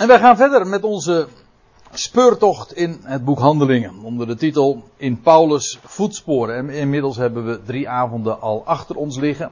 [0.00, 1.28] En wij gaan verder met onze
[1.92, 3.98] speurtocht in het boek Handelingen.
[4.02, 6.56] Onder de titel In Paulus' voetsporen.
[6.56, 9.50] En inmiddels hebben we drie avonden al achter ons liggen.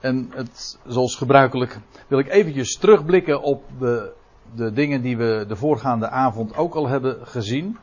[0.00, 4.12] En het, zoals gebruikelijk wil ik eventjes terugblikken op de,
[4.54, 7.78] de dingen die we de voorgaande avond ook al hebben gezien.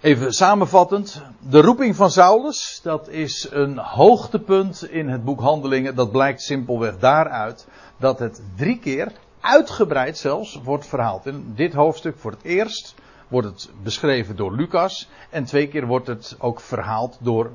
[0.00, 1.22] Even samenvattend.
[1.50, 5.94] De roeping van Saulus, dat is een hoogtepunt in het boek Handelingen.
[5.94, 7.66] Dat blijkt simpelweg daaruit
[7.96, 9.12] dat het drie keer,
[9.44, 11.26] uitgebreid zelfs, wordt verhaald.
[11.26, 12.94] In dit hoofdstuk voor het eerst
[13.28, 15.08] wordt het beschreven door Lucas.
[15.30, 17.50] En twee keer wordt het ook verhaald door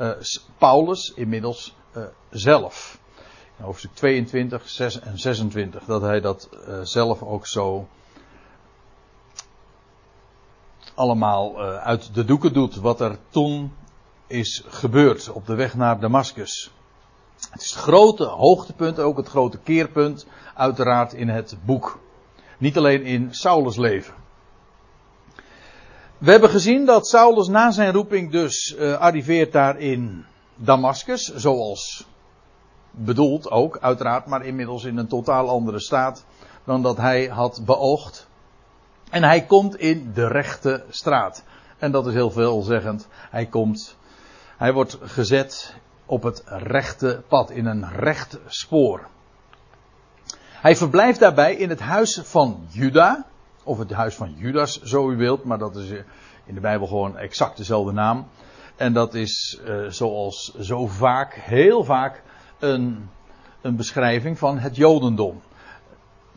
[0.00, 0.10] uh,
[0.58, 3.00] Paulus, inmiddels uh, zelf.
[3.58, 5.84] In hoofdstuk 22 6 en 26.
[5.84, 7.88] Dat hij dat uh, zelf ook zo
[10.94, 13.72] allemaal uit de doeken doet wat er toen
[14.26, 16.70] is gebeurd op de weg naar Damascus.
[17.50, 22.00] Het is het grote hoogtepunt, ook het grote keerpunt, uiteraard in het boek.
[22.58, 24.14] Niet alleen in Saulus leven.
[26.18, 32.06] We hebben gezien dat Saulus na zijn roeping dus uh, arriveert daar in Damascus, zoals
[32.90, 36.24] bedoeld ook, uiteraard, maar inmiddels in een totaal andere staat
[36.64, 38.26] dan dat hij had beoogd.
[39.10, 41.44] En hij komt in de rechte straat.
[41.78, 43.08] En dat is heel veelzeggend.
[43.30, 43.96] Hij komt,
[44.56, 45.74] hij wordt gezet
[46.12, 49.08] op het rechte pad, in een recht spoor.
[50.50, 53.26] Hij verblijft daarbij in het huis van Juda,
[53.62, 55.90] of het huis van Judas, zo u wilt, maar dat is
[56.44, 58.26] in de Bijbel gewoon exact dezelfde naam.
[58.76, 62.22] En dat is uh, zoals zo vaak, heel vaak,
[62.58, 63.08] een,
[63.60, 65.40] een beschrijving van het Jodendom.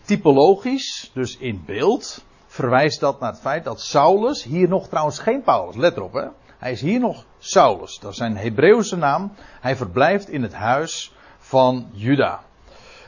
[0.02, 5.42] Typologisch, dus in beeld, verwijst dat naar het feit dat Saulus, hier nog trouwens geen
[5.42, 6.28] Paulus, let erop hè.
[6.58, 9.31] Hij is hier nog Saulus, dat is zijn Hebreeuwse naam.
[9.61, 12.44] Hij verblijft in het huis van Juda.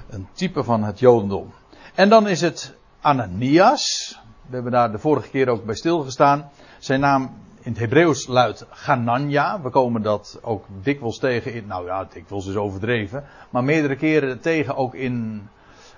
[0.10, 1.54] Een type van het Jodendom.
[1.96, 4.20] En dan is het Ananias.
[4.48, 6.50] We hebben daar de vorige keer ook bij stilgestaan.
[6.80, 9.62] Zijn naam in het Hebreeuws luidt Ganania.
[9.62, 13.26] We komen dat ook dikwijls tegen in, nou ja, dikwijls is overdreven.
[13.50, 15.48] Maar meerdere keren tegen ook in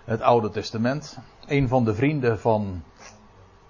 [0.06, 1.18] het Oude Testament.
[1.48, 2.84] Een van de vrienden van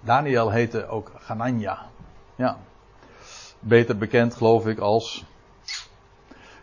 [0.00, 1.86] Daniel heette ook Ganania.
[2.34, 2.56] Ja.
[3.60, 5.24] Beter bekend, geloof ik, als.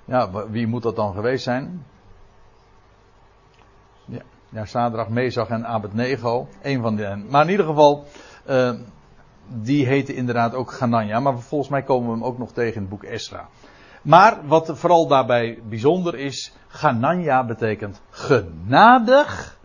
[0.06, 1.86] Ja, wie moet dat dan geweest zijn?
[4.06, 6.48] Ja, ja Sadrach, Mezach en Abednego.
[6.62, 7.26] Een van hen.
[7.30, 8.06] Maar in ieder geval,
[8.50, 8.72] uh,
[9.48, 11.20] die heette inderdaad ook Ganania.
[11.20, 13.48] Maar volgens mij komen we hem ook nog tegen in het boek Esra.
[14.02, 19.58] Maar wat vooral daarbij bijzonder is, Ganania betekent genadig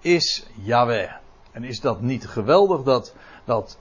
[0.00, 1.10] is Yahweh.
[1.52, 3.14] En is dat niet geweldig dat,
[3.44, 3.78] dat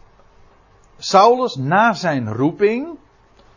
[1.03, 2.97] Saulus na zijn roeping,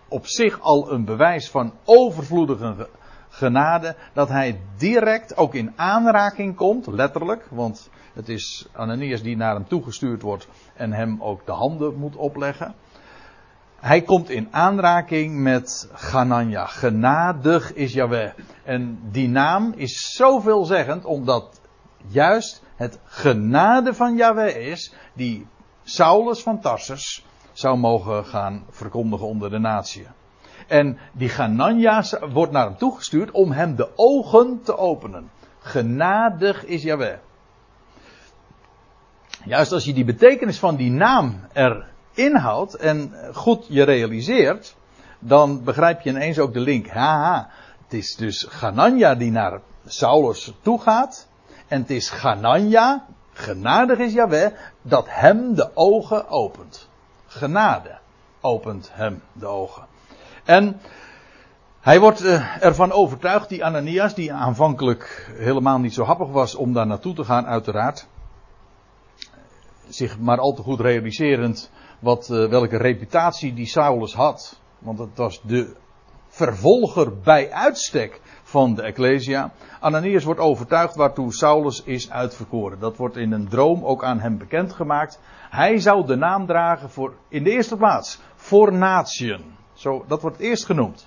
[0.08, 2.88] op zich al een bewijs van overvloedige
[3.28, 9.54] genade, dat hij direct ook in aanraking komt, letterlijk, want het is Ananias die naar
[9.54, 12.74] hem toegestuurd wordt en hem ook de handen moet opleggen.
[13.76, 16.66] Hij komt in aanraking met Ganania.
[16.66, 18.30] Genadig is Yahweh.
[18.64, 21.60] En die naam is zoveelzeggend omdat
[22.06, 25.46] juist het genade van Yahweh is, die
[25.82, 27.24] Saulus van Tarsus
[27.56, 30.06] zou mogen gaan verkondigen onder de natie.
[30.66, 35.30] En die Ganania wordt naar hem toegestuurd om hem de ogen te openen.
[35.58, 37.16] Genadig is Yahweh.
[39.44, 44.76] Juist als je die betekenis van die naam erin houdt en goed je realiseert,
[45.18, 46.88] dan begrijp je ineens ook de link.
[46.88, 47.50] Haha,
[47.84, 51.28] het is dus Ganania die naar Saulus toe gaat.
[51.68, 54.52] En het is Ganania, genadig is Yahweh,
[54.82, 56.88] dat hem de ogen opent.
[57.36, 57.98] Genade
[58.40, 59.86] opent hem de ogen.
[60.44, 60.80] En
[61.80, 66.72] hij wordt uh, ervan overtuigd, die Ananias, die aanvankelijk helemaal niet zo happig was om
[66.72, 68.06] daar naartoe te gaan, uiteraard.
[69.88, 74.60] Zich maar al te goed realiserend wat, uh, welke reputatie die Saulus had.
[74.78, 75.76] Want het was de
[76.28, 79.52] vervolger bij uitstek van de Ecclesia.
[79.80, 82.78] Ananias wordt overtuigd waartoe Saulus is uitverkoren.
[82.78, 85.20] Dat wordt in een droom ook aan hem bekendgemaakt.
[85.56, 89.44] Hij zou de naam dragen voor, in de eerste plaats, voor natieën.
[89.72, 91.06] Zo, dat wordt eerst genoemd.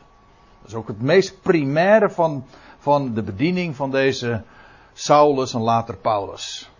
[0.62, 2.46] Dat is ook het meest primaire van,
[2.78, 4.44] van de bediening van deze
[4.94, 6.72] Saulus en later Paulus.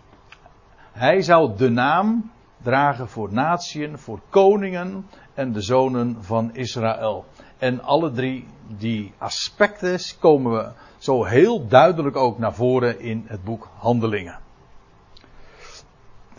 [0.92, 2.30] Hij zou de naam
[2.62, 7.24] dragen voor natieën, voor koningen en de zonen van Israël.
[7.58, 13.44] En alle drie die aspecten komen we zo heel duidelijk ook naar voren in het
[13.44, 14.38] boek Handelingen.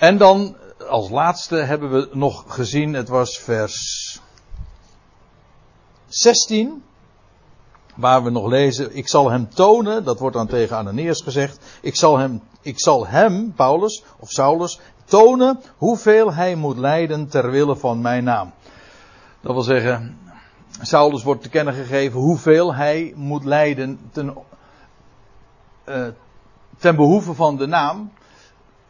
[0.01, 0.55] En dan
[0.89, 4.19] als laatste hebben we nog gezien, het was vers
[6.07, 6.83] 16.
[7.95, 11.95] waar we nog lezen, ik zal hem tonen, dat wordt dan tegen Ananias gezegd, ik
[11.95, 17.75] zal hem, ik zal hem, Paulus of Saulus, tonen hoeveel hij moet lijden ter wille
[17.75, 18.53] van mijn naam.
[19.41, 20.17] Dat wil zeggen,
[20.81, 24.37] Saulus wordt te kennen gegeven hoeveel hij moet lijden ten,
[25.85, 26.07] uh,
[26.77, 28.11] ten behoeve van de naam.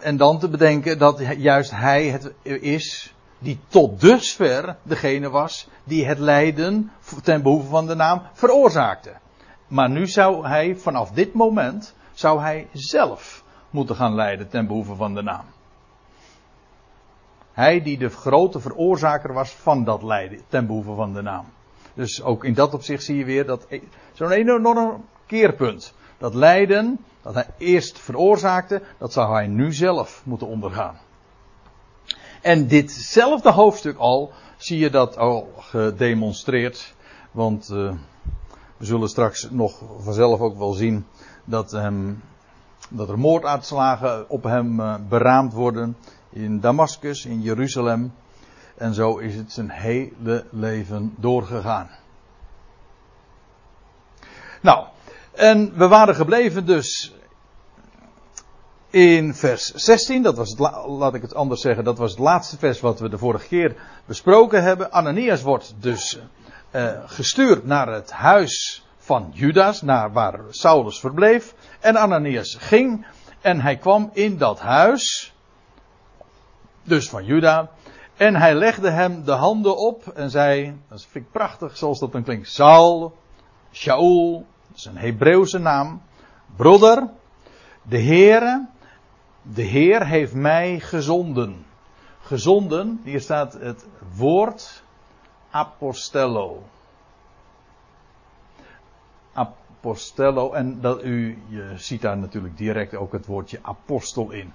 [0.01, 6.05] En dan te bedenken dat juist hij het is die tot dusver degene was die
[6.05, 6.91] het lijden
[7.23, 9.13] ten behoeve van de naam veroorzaakte.
[9.67, 14.95] Maar nu zou hij vanaf dit moment zou hij zelf moeten gaan lijden ten behoeve
[14.95, 15.45] van de naam.
[17.51, 21.45] Hij die de grote veroorzaker was van dat lijden ten behoeve van de naam.
[21.93, 23.81] Dus ook in dat opzicht zie je weer dat e-
[24.13, 25.93] zo'n enorm keerpunt.
[26.17, 30.97] Dat lijden dat hij eerst veroorzaakte, dat zou hij nu zelf moeten ondergaan.
[32.41, 36.93] En ditzelfde hoofdstuk al zie je dat al gedemonstreerd.
[37.31, 37.93] Want uh,
[38.77, 41.05] we zullen straks nog vanzelf ook wel zien
[41.45, 41.69] dat,
[42.89, 45.97] dat er moordaanslagen op hem uh, beraamd worden.
[46.29, 48.13] In Damascus, in Jeruzalem.
[48.75, 51.89] En zo is het zijn hele leven doorgegaan.
[54.61, 54.87] Nou,
[55.41, 57.13] en we waren gebleven dus
[58.89, 62.57] in vers 16, dat was het, laat ik het anders zeggen, dat was het laatste
[62.57, 64.91] vers wat we de vorige keer besproken hebben.
[64.91, 66.19] Ananias wordt dus
[66.71, 71.53] uh, gestuurd naar het huis van Judas, naar waar Saulus verbleef.
[71.79, 73.05] En Ananias ging
[73.41, 75.33] en hij kwam in dat huis,
[76.83, 77.69] dus van Juda.
[78.17, 82.11] En hij legde hem de handen op en zei, dat vind ik prachtig zoals dat
[82.11, 83.13] dan klinkt, Saul,
[83.71, 86.01] Shaul, dat is een Hebreeuwse naam,
[86.55, 87.09] broeder,
[87.81, 88.67] de Heere,
[89.41, 91.65] de Heer heeft mij gezonden.
[92.21, 93.85] Gezonden, hier staat het
[94.15, 94.83] woord
[95.49, 96.63] apostello.
[99.33, 104.53] Apostello, en dat u, je ziet daar natuurlijk direct ook het woordje apostel in.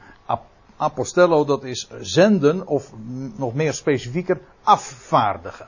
[0.77, 2.93] apostello, dat is zenden, of
[3.37, 5.67] nog meer specifieker, afvaardigen.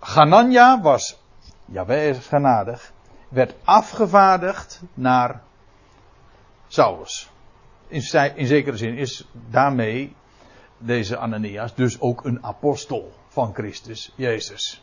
[0.00, 1.18] Ganania was,
[1.64, 2.92] wij is genadig,
[3.28, 5.42] werd afgevaardigd naar
[6.68, 7.30] Saulus
[7.88, 8.02] in,
[8.34, 10.14] in zekere zin is daarmee
[10.78, 14.82] deze Ananias dus ook een apostel van Christus Jezus.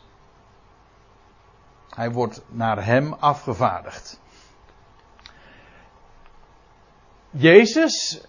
[1.88, 4.20] Hij wordt naar hem afgevaardigd.
[7.30, 8.20] Jezus,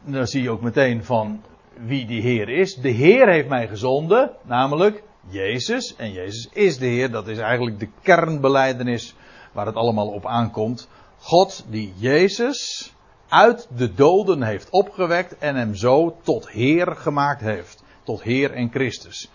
[0.00, 1.42] dan zie je ook meteen van
[1.76, 2.74] wie die Heer is.
[2.74, 5.96] De Heer heeft mij gezonden, namelijk Jezus.
[5.96, 9.14] En Jezus is de Heer, dat is eigenlijk de kernbeleidenis
[9.54, 10.88] waar het allemaal op aankomt.
[11.18, 12.92] God die Jezus
[13.28, 17.82] uit de doden heeft opgewekt en hem zo tot Heer gemaakt heeft.
[18.02, 19.30] Tot Heer en Christus.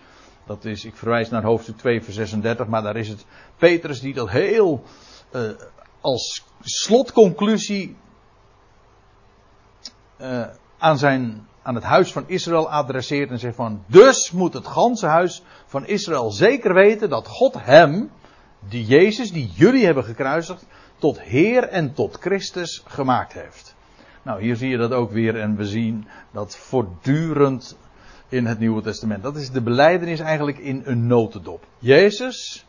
[0.46, 3.24] Dat is, ik verwijs naar hoofdstuk 2 vers 36, maar daar is het
[3.56, 4.82] Petrus die dat heel
[5.32, 5.50] uh,
[6.00, 7.96] als slotconclusie
[10.20, 10.46] uh,
[10.78, 15.06] aan, zijn, aan het huis van Israël adresseert en zegt van, dus moet het ganse
[15.06, 18.10] huis van Israël zeker weten dat God hem,
[18.68, 20.66] die Jezus, die jullie hebben gekruisigd,
[20.98, 23.74] tot Heer en tot Christus gemaakt heeft.
[24.22, 27.76] Nou, hier zie je dat ook weer en we zien dat voortdurend
[28.28, 29.22] in het Nieuwe Testament.
[29.22, 31.66] Dat is de beleidenis eigenlijk in een notendop.
[31.78, 32.66] Jezus,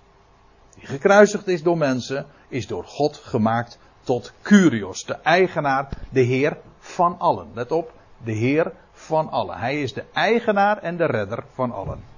[0.75, 6.57] die gekruisigd is door mensen, is door God gemaakt tot Curios, de eigenaar, de Heer
[6.79, 7.47] van allen.
[7.53, 7.93] Let op,
[8.23, 9.57] de Heer van allen.
[9.57, 12.10] Hij is de eigenaar en de redder van allen.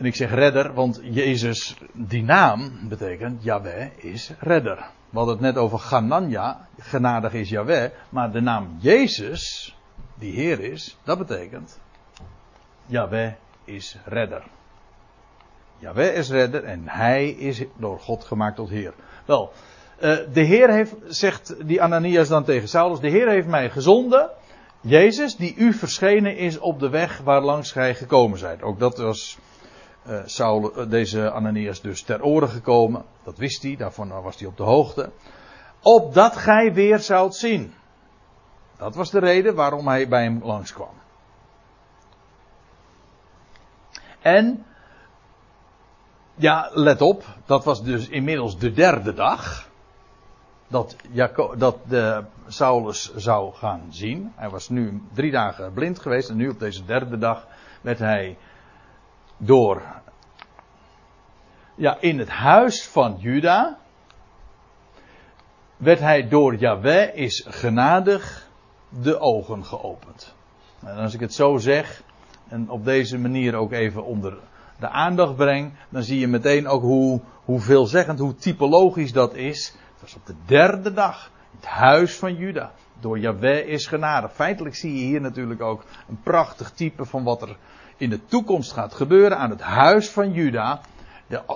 [0.00, 4.76] En ik zeg redder, want Jezus, die naam betekent, Yahweh is redder.
[5.10, 9.76] We hadden het net over Ganania, genadig is Yahweh, maar de naam Jezus,
[10.18, 11.80] die Heer is, dat betekent,
[12.86, 13.32] Yahweh
[13.64, 14.42] is redder.
[15.78, 18.94] Yahweh is redder en hij is door God gemaakt tot Heer.
[19.24, 19.52] Wel,
[19.98, 24.30] eh, de Heer heeft, zegt die Ananias dan tegen Saulus, de Heer heeft mij gezonden,
[24.80, 28.62] Jezus, die u verschenen is op de weg waar langs gij gekomen zijt.
[28.62, 29.38] Ook dat was
[30.06, 33.04] uh, Saul, uh, deze Ananias dus ter oren gekomen.
[33.22, 35.10] Dat wist hij, daarvan was hij op de hoogte.
[35.82, 37.74] Opdat gij weer zoudt zien.
[38.76, 41.00] Dat was de reden waarom hij bij hem langskwam.
[44.20, 44.64] En,
[46.34, 49.68] ja, let op, dat was dus inmiddels de derde dag.
[50.68, 54.32] Dat, Jaco dat de Saulus zou gaan zien.
[54.36, 57.46] Hij was nu drie dagen blind geweest en nu op deze derde dag
[57.80, 58.36] werd hij
[59.40, 59.82] door,
[61.74, 63.78] ja, in het huis van Juda,
[65.76, 68.48] werd hij door Yahweh is genadig
[68.88, 70.34] de ogen geopend.
[70.84, 72.02] En als ik het zo zeg,
[72.48, 74.38] en op deze manier ook even onder
[74.78, 79.74] de aandacht breng, dan zie je meteen ook hoe, hoe veelzeggend, hoe typologisch dat is.
[79.92, 82.72] Het was op de derde dag, het huis van Juda.
[83.00, 84.28] Door Yahweh is genade.
[84.28, 87.56] Feitelijk zie je hier natuurlijk ook een prachtig type van wat er
[88.00, 90.80] in de toekomst gaat gebeuren aan het huis van Juda.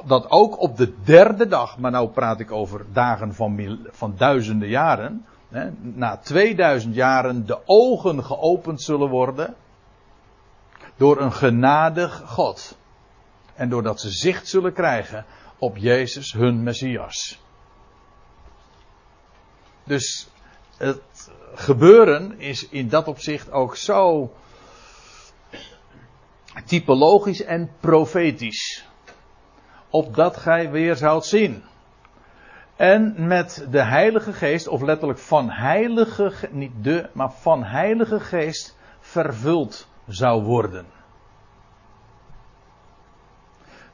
[0.05, 4.69] Dat ook op de derde dag, maar nou praat ik over dagen van, van duizenden
[4.69, 5.27] jaren.
[5.49, 9.55] Hè, na 2000 jaren de ogen geopend zullen worden.
[10.97, 12.77] Door een genadig God.
[13.55, 15.25] En doordat ze zicht zullen krijgen
[15.59, 17.41] op Jezus, hun Messias.
[19.85, 20.29] Dus
[20.77, 24.33] het gebeuren is in dat opzicht ook zo
[26.65, 28.89] typologisch en profetisch.
[29.91, 31.63] Opdat gij weer zoudt zien.
[32.77, 38.77] En met de Heilige Geest, of letterlijk van Heilige, niet de, maar van Heilige Geest
[39.01, 40.87] vervuld zou worden.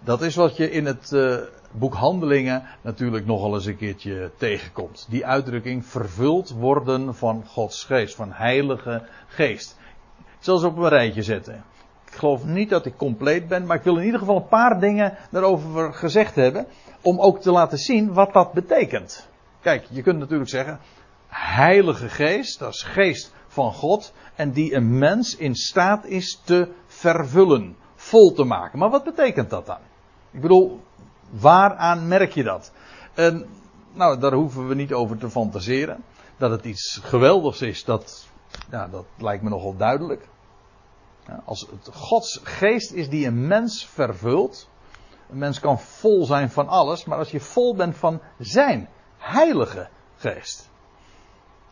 [0.01, 1.37] Dat is wat je in het uh,
[1.73, 5.07] boek Handelingen natuurlijk nogal eens een keertje tegenkomt.
[5.11, 9.79] Die uitdrukking vervuld worden van Gods Geest, van Heilige Geest.
[10.19, 11.65] Ik zal ze op een rijtje zetten.
[12.11, 14.81] Ik geloof niet dat ik compleet ben, maar ik wil in ieder geval een paar
[14.81, 16.67] dingen daarover gezegd hebben.
[17.03, 19.29] Om ook te laten zien wat dat betekent.
[19.61, 20.81] Kijk, je kunt natuurlijk zeggen,
[21.29, 24.13] Heilige Geest, dat is Geest van God.
[24.35, 28.79] En die een mens in staat is te vervullen, vol te maken.
[28.79, 29.79] Maar wat betekent dat dan?
[30.31, 30.81] Ik bedoel,
[31.31, 32.73] waaraan merk je dat?
[33.15, 33.47] En,
[33.93, 36.05] nou, daar hoeven we niet over te fantaseren.
[36.37, 38.27] Dat het iets geweldigs is, dat,
[38.71, 40.29] ja, dat lijkt me nogal duidelijk.
[41.45, 44.69] Als het Gods geest is die een mens vervult.
[45.31, 49.89] Een mens kan vol zijn van alles, maar als je vol bent van zijn heilige
[50.17, 50.71] geest.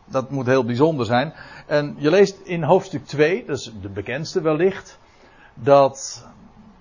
[0.05, 1.35] Dat moet heel bijzonder zijn.
[1.67, 4.99] En je leest in hoofdstuk 2, dat is de bekendste wellicht,
[5.55, 6.27] dat,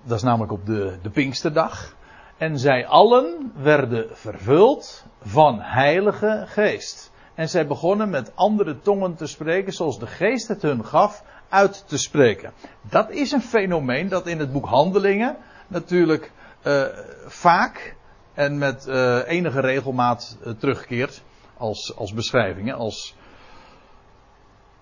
[0.02, 1.96] dat is namelijk op de, de Pinksterdag.
[2.36, 7.10] En zij allen werden vervuld van heilige geest.
[7.34, 11.84] En zij begonnen met andere tongen te spreken zoals de geest het hun gaf uit
[11.86, 12.52] te spreken.
[12.82, 15.36] Dat is een fenomeen dat in het boek Handelingen
[15.66, 16.32] natuurlijk
[16.66, 16.84] uh,
[17.26, 17.96] vaak
[18.34, 21.22] en met uh, enige regelmaat uh, terugkeert
[21.56, 22.72] als, als beschrijving.
[22.72, 23.14] Als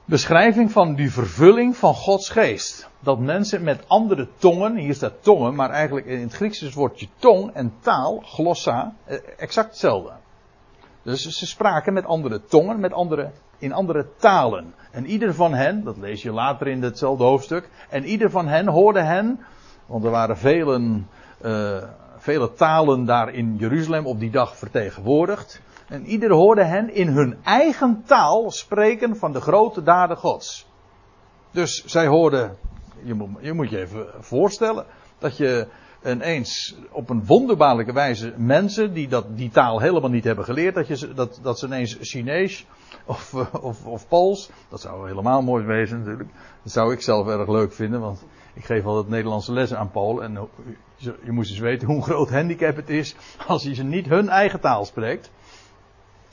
[0.05, 2.89] beschrijving van die vervulling van Gods geest.
[3.01, 6.75] Dat mensen met andere tongen, hier staat tongen, maar eigenlijk in het Grieks is het
[6.75, 8.95] woordje tong en taal, glossa,
[9.37, 10.13] exact hetzelfde.
[11.03, 14.75] Dus ze spraken met andere tongen, met andere, in andere talen.
[14.91, 18.69] En ieder van hen, dat lees je later in hetzelfde hoofdstuk, en ieder van hen
[18.69, 19.41] hoorde hen,
[19.87, 21.09] want er waren velen,
[21.45, 21.83] uh,
[22.17, 25.61] vele talen daar in Jeruzalem op die dag vertegenwoordigd.
[25.89, 30.67] En ieder hoorde hen in hun eigen taal spreken van de grote daden Gods.
[31.51, 32.57] Dus zij hoorden,
[33.41, 34.85] je, moet je even voorstellen,
[35.19, 35.67] dat je
[36.07, 40.87] ineens op een wonderbaarlijke wijze mensen die dat, die taal helemaal niet hebben geleerd, dat,
[40.87, 42.67] je, dat, dat ze ineens Chinees
[43.05, 46.31] of, of, of Pools, dat zou helemaal mooi wezen natuurlijk.
[46.63, 50.25] Dat zou ik zelf erg leuk vinden, want ik geef altijd Nederlandse lessen aan Polen.
[50.25, 50.49] En
[50.97, 53.15] je, je moest eens weten hoe groot handicap het is
[53.47, 55.31] als je ze niet hun eigen taal spreekt.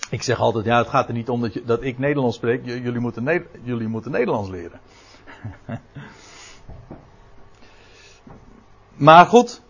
[0.10, 3.00] Ik zeg altijd, ja, het gaat er niet om dat, dat ik Nederlands spreek, jullie
[3.00, 4.80] moeten, jullie moeten Nederlands leren.
[8.96, 9.63] maar goed,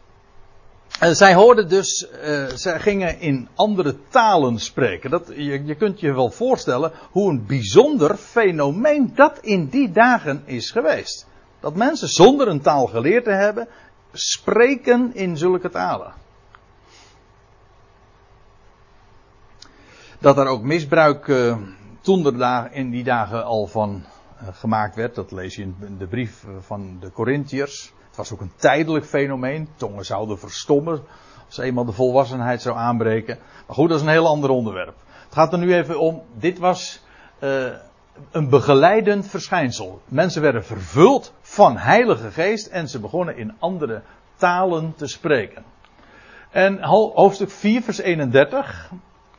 [1.01, 5.09] uh, zij hoorden dus, uh, zij gingen in andere talen spreken.
[5.09, 10.43] Dat, je, je kunt je wel voorstellen hoe een bijzonder fenomeen dat in die dagen
[10.45, 11.27] is geweest.
[11.59, 13.67] Dat mensen zonder een taal geleerd te hebben,
[14.11, 16.13] spreken in zulke talen.
[20.19, 21.57] Dat er ook misbruik uh,
[22.01, 24.03] toen in die dagen al van
[24.51, 27.93] gemaakt werd, dat lees je in de brief van de Corinthiërs.
[28.13, 29.69] Het was ook een tijdelijk fenomeen.
[29.75, 31.03] Tongen zouden verstommen
[31.45, 33.37] als eenmaal de volwassenheid zou aanbreken.
[33.67, 34.95] Maar goed, dat is een heel ander onderwerp.
[35.23, 37.03] Het gaat er nu even om, dit was
[37.39, 37.65] uh,
[38.31, 40.01] een begeleidend verschijnsel.
[40.05, 44.01] Mensen werden vervuld van Heilige Geest en ze begonnen in andere
[44.35, 45.63] talen te spreken.
[46.49, 48.91] En hoofdstuk 4, vers 31,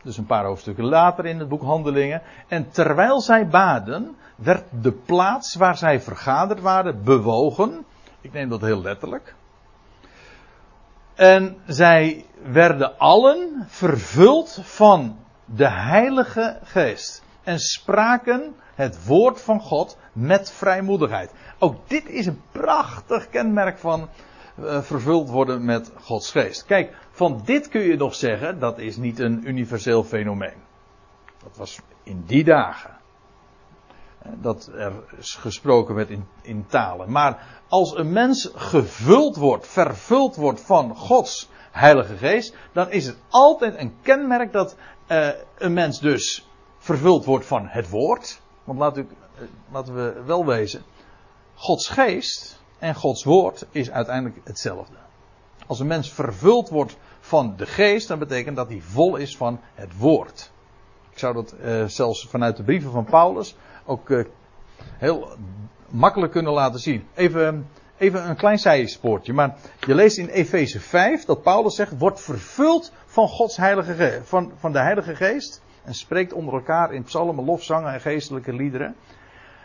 [0.02, 2.22] dus een paar hoofdstukken later in het boek Handelingen.
[2.48, 7.84] En terwijl zij baden, werd de plaats waar zij vergaderd waren bewogen.
[8.24, 9.34] Ik neem dat heel letterlijk.
[11.14, 17.22] En zij werden allen vervuld van de Heilige Geest.
[17.42, 21.32] En spraken het woord van God met vrijmoedigheid.
[21.58, 24.08] Ook dit is een prachtig kenmerk van
[24.58, 26.64] uh, vervuld worden met Gods Geest.
[26.64, 30.62] Kijk, van dit kun je nog zeggen, dat is niet een universeel fenomeen.
[31.42, 32.93] Dat was in die dagen.
[34.40, 37.10] Dat er gesproken werd in, in talen.
[37.10, 43.16] Maar als een mens gevuld wordt, vervuld wordt van Gods Heilige Geest, dan is het
[43.28, 44.76] altijd een kenmerk dat
[45.08, 45.28] uh,
[45.58, 48.40] een mens dus vervuld wordt van het woord.
[48.64, 49.06] Want laat u,
[49.72, 50.82] laten we wel wezen,
[51.54, 54.96] Gods geest en Gods woord is uiteindelijk hetzelfde.
[55.66, 59.60] Als een mens vervuld wordt van de geest, dan betekent dat hij vol is van
[59.74, 60.50] het woord.
[61.10, 64.24] Ik zou dat uh, zelfs vanuit de brieven van Paulus ook uh,
[64.76, 65.28] heel
[65.90, 67.06] makkelijk kunnen laten zien.
[67.14, 67.66] Even,
[67.98, 69.32] even een klein zijspoortje.
[69.32, 74.52] Maar je leest in Efeze 5 dat Paulus zegt: wordt vervuld van Gods heilige van,
[74.56, 75.62] van de Heilige Geest.
[75.84, 78.94] En spreekt onder elkaar in psalmen, lofzangen en geestelijke liederen.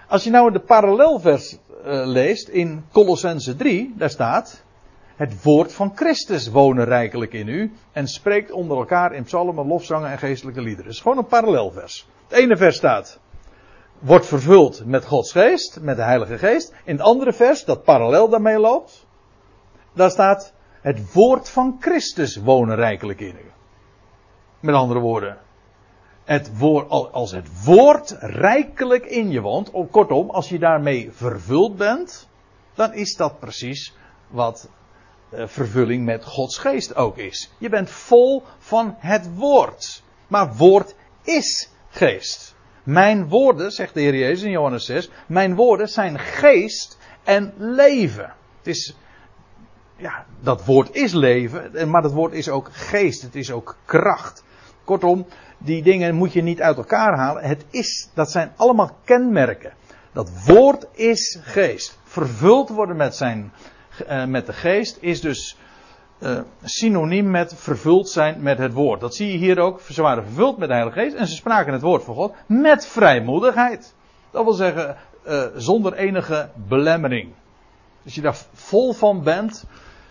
[0.07, 1.57] Als je nou de parallelvers uh,
[2.05, 4.63] leest in Colossense 3, daar staat.
[5.15, 7.71] Het woord van Christus wonen rijkelijk in u.
[7.91, 10.85] En spreekt onder elkaar in psalmen, lofzangen en geestelijke liederen.
[10.85, 12.07] Het is gewoon een parallelvers.
[12.27, 13.19] Het ene vers staat.
[13.99, 16.73] Wordt vervuld met Gods geest, met de Heilige Geest.
[16.83, 19.05] In het andere vers, dat parallel daarmee loopt.
[19.93, 20.53] Daar staat.
[20.81, 23.51] Het woord van Christus wonen rijkelijk in u.
[24.59, 25.37] Met andere woorden.
[26.23, 29.71] Het woord, als het woord rijkelijk in je woont.
[29.91, 32.29] Kortom, als je daarmee vervuld bent.
[32.73, 33.95] Dan is dat precies
[34.27, 34.69] wat
[35.31, 37.51] uh, vervulling met Gods geest ook is.
[37.57, 40.03] Je bent vol van het woord.
[40.27, 42.55] Maar woord is geest.
[42.89, 48.33] Mijn woorden, zegt de Heer Jezus in Johannes 6, mijn woorden zijn geest en leven.
[48.57, 48.95] Het is,
[49.95, 54.43] ja, dat woord is leven, maar dat woord is ook geest, het is ook kracht.
[54.83, 55.25] Kortom,
[55.57, 57.43] die dingen moet je niet uit elkaar halen.
[57.43, 59.73] Het is, dat zijn allemaal kenmerken.
[60.13, 61.99] Dat woord is geest.
[62.03, 63.51] Vervuld worden met zijn
[64.09, 65.57] uh, met de geest is dus
[66.19, 68.99] uh, synoniem met vervuld zijn met het woord.
[68.99, 69.81] Dat zie je hier ook.
[69.81, 72.87] Ze waren vervuld met de Heilige Geest en ze spraken het woord van God met
[72.87, 73.93] vrijmoedigheid.
[74.31, 74.95] Dat wil zeggen,
[75.27, 77.31] uh, zonder enige belemmering.
[78.03, 79.65] Als je daar vol van bent,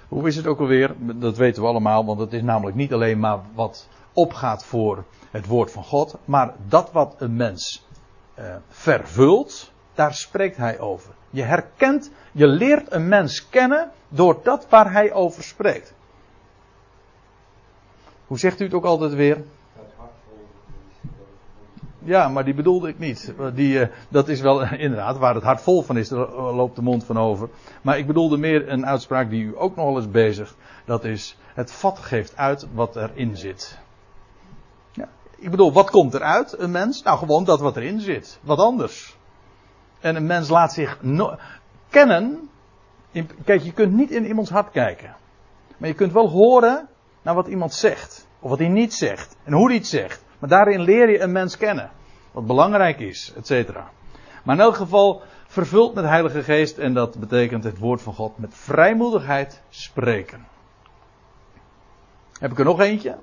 [0.08, 0.94] hoe is het ook alweer?
[0.98, 5.46] Dat weten we allemaal, want het is namelijk niet alleen maar wat opgaat voor het
[5.46, 7.86] woord van God, maar dat wat een mens
[8.68, 11.10] vervult, daar spreekt hij over.
[11.30, 15.94] Je herkent, je leert een mens kennen door dat waar hij over spreekt.
[18.28, 19.44] Hoe zegt u het ook altijd weer?
[21.98, 23.34] Ja, maar die bedoelde ik niet.
[23.54, 26.82] Die, uh, dat is wel inderdaad waar het hart vol van is, daar loopt de
[26.82, 27.48] mond van over.
[27.82, 30.54] Maar ik bedoelde meer een uitspraak die u ook nog wel eens bezig.
[30.84, 33.78] Dat is, het vat geeft uit wat erin zit.
[34.92, 37.02] Ja, ik bedoel, wat komt eruit, een mens?
[37.02, 38.38] Nou, gewoon dat wat erin zit.
[38.42, 39.16] Wat anders.
[40.00, 41.36] En een mens laat zich no
[41.88, 42.48] kennen.
[43.10, 45.16] In, kijk, je kunt niet in iemands hart kijken.
[45.76, 46.88] Maar je kunt wel horen
[47.28, 48.26] naar wat iemand zegt.
[48.40, 49.36] Of wat hij niet zegt.
[49.44, 50.24] En hoe hij het zegt.
[50.38, 51.90] Maar daarin leer je een mens kennen.
[52.32, 53.90] Wat belangrijk is, et cetera.
[54.44, 56.78] Maar in elk geval vervuld met Heilige Geest.
[56.78, 60.46] En dat betekent het woord van God met vrijmoedigheid spreken.
[62.38, 63.16] Heb ik er nog eentje?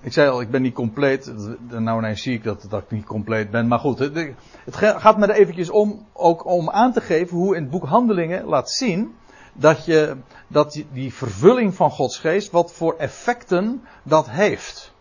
[0.00, 1.32] Ik zei al, ik ben niet compleet.
[1.68, 3.68] Nou ineens zie ik dat, dat ik niet compleet ben.
[3.68, 4.32] Maar goed, het,
[4.64, 7.84] het gaat me er eventjes om, ook om aan te geven hoe in het boek
[7.84, 9.14] Handelingen laat zien
[9.54, 14.92] dat, je, dat die, vervulling van Gods geest, wat voor effecten dat heeft.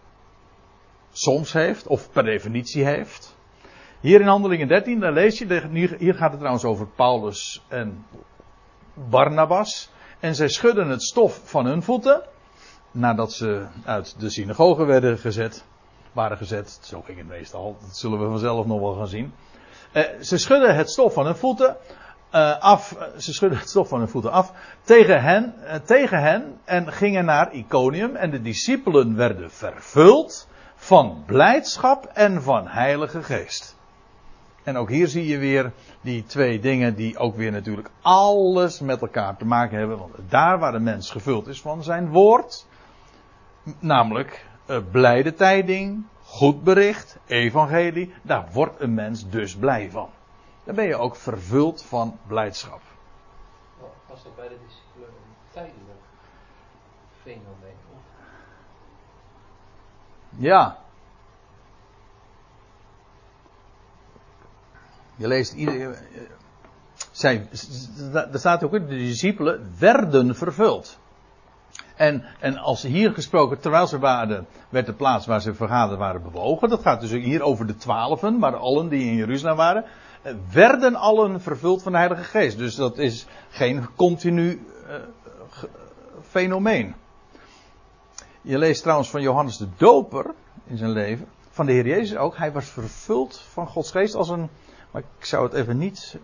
[1.12, 3.36] Soms heeft, of per definitie heeft.
[4.00, 8.06] Hier in Handelingen 13, daar lees je, hier gaat het trouwens over Paulus en
[8.94, 9.89] Barnabas.
[10.20, 12.24] En zij schudden het stof van hun voeten
[12.92, 15.66] nadat ze uit de synagoge werden gezet,
[16.12, 16.80] waren gezet.
[16.82, 19.34] Zo ging het meestal, dat zullen we vanzelf nog wel gaan zien.
[19.94, 21.78] Uh, ze schudden het stof van hun voeten
[22.36, 26.58] uh, af, ze schudden het stof van hun voeten af tegen hen, uh, tegen hen
[26.63, 33.76] en gingen naar Iconium en de discipelen werden vervuld van blijdschap en van heilige geest.
[34.63, 39.02] En ook hier zie je weer die twee dingen die ook weer natuurlijk alles met
[39.02, 39.98] elkaar te maken hebben.
[39.98, 42.65] Want daar waar de mens gevuld is van zijn woord,
[43.80, 48.13] Namelijk uh, blijde tijding, goed bericht, evangelie.
[48.22, 50.10] Daar wordt een mens dus blij van.
[50.63, 52.82] Dan ben je ook vervuld van blijdschap.
[54.08, 56.02] Dat bij de discipelen een tijdelijk
[57.21, 57.76] fenomeen?
[60.30, 60.78] Ja.
[65.15, 66.02] Je leest ieder.
[67.12, 67.47] Zij,
[68.13, 70.99] er staat ook in, de discipelen werden vervuld.
[71.95, 76.23] En, en als hier gesproken, terwijl ze waren, werd de plaats waar ze vergaderd waren
[76.23, 76.69] bewogen.
[76.69, 79.86] Dat gaat dus hier over de twaalfen, maar allen die in Jeruzalem waren.
[80.23, 82.57] Eh, werden allen vervuld van de Heilige Geest.
[82.57, 84.95] Dus dat is geen continu uh,
[86.29, 86.95] fenomeen.
[88.41, 90.33] Je leest trouwens van Johannes de Doper
[90.65, 91.27] in zijn leven.
[91.49, 92.38] van de Heer Jezus ook.
[92.38, 94.49] Hij was vervuld van Gods geest als een.
[94.91, 96.17] Maar ik zou het even niet.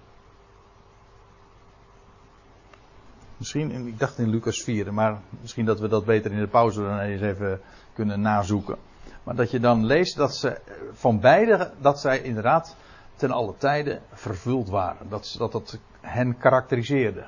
[3.38, 6.81] Misschien, ik dacht in Lucas 4, maar misschien dat we dat beter in de pauze
[6.81, 7.62] dan eens even
[7.93, 8.77] kunnen nazoeken.
[9.23, 12.75] Maar dat je dan leest dat ze eh, van beide, dat zij inderdaad
[13.19, 15.10] ten alle tijden vervuld waren.
[15.10, 17.27] Dat dat, dat hen karakteriseerde.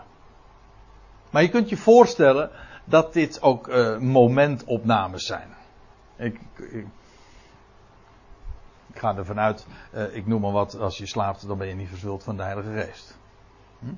[1.29, 2.49] Maar je kunt je voorstellen
[2.83, 5.47] dat dit ook eh, momentopnames zijn.
[6.15, 6.85] Ik, ik,
[8.93, 11.75] ik ga ervan uit, eh, ik noem maar wat, als je slaapt, dan ben je
[11.75, 13.17] niet vervuld van de Heilige Geest.
[13.79, 13.93] Hm?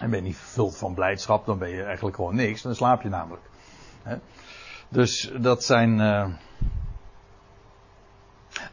[0.00, 3.02] En ben je niet vervuld van blijdschap, dan ben je eigenlijk gewoon niks, dan slaap
[3.02, 3.44] je namelijk.
[4.02, 4.16] Hè?
[4.88, 6.00] Dus dat zijn.
[6.00, 6.28] eh,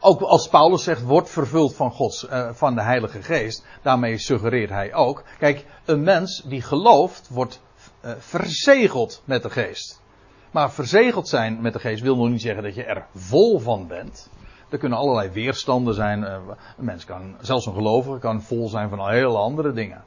[0.04, 4.70] ook als Paulus zegt, wordt vervuld van Gods, eh, van de Heilige Geest, daarmee suggereert
[4.70, 5.22] hij ook.
[5.38, 7.60] Kijk, een mens die gelooft, wordt
[8.00, 10.02] eh, verzegeld met de Geest.
[10.50, 13.86] Maar verzegeld zijn met de Geest wil nog niet zeggen dat je er vol van
[13.86, 14.30] bent.
[14.68, 16.24] Er kunnen allerlei weerstanden zijn.
[16.24, 16.38] eh,
[16.78, 20.04] een mens kan, zelfs een gelovige, kan vol zijn van hele andere dingen.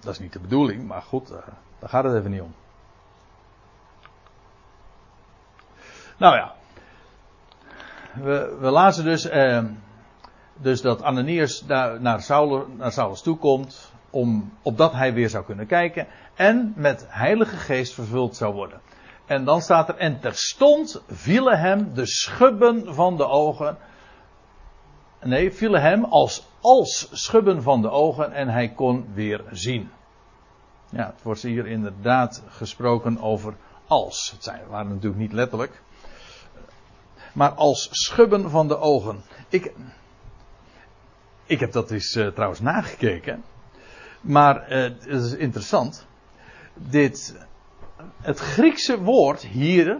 [0.00, 1.28] Dat is niet de bedoeling, maar goed,
[1.78, 2.54] daar gaat het even niet om.
[6.16, 6.54] Nou ja,
[8.22, 9.64] we, we lazen dus, eh,
[10.56, 15.66] dus dat Ananias daar naar, Saulus, naar toe komt, om, opdat hij weer zou kunnen
[15.66, 18.80] kijken en met heilige geest vervuld zou worden.
[19.26, 23.76] En dan staat er, en terstond vielen hem de schubben van de ogen.
[25.22, 29.90] Nee, vielen hem als, als schubben van de ogen en hij kon weer zien.
[30.90, 33.54] Ja, het wordt hier inderdaad gesproken over
[33.86, 34.34] als.
[34.36, 35.82] Het waren natuurlijk niet letterlijk.
[37.34, 39.22] Maar als schubben van de ogen.
[39.48, 39.72] Ik,
[41.44, 43.44] ik heb dat eens uh, trouwens nagekeken.
[44.20, 46.06] Maar uh, het is interessant.
[46.74, 47.36] Dit,
[48.20, 49.98] het Griekse woord hier,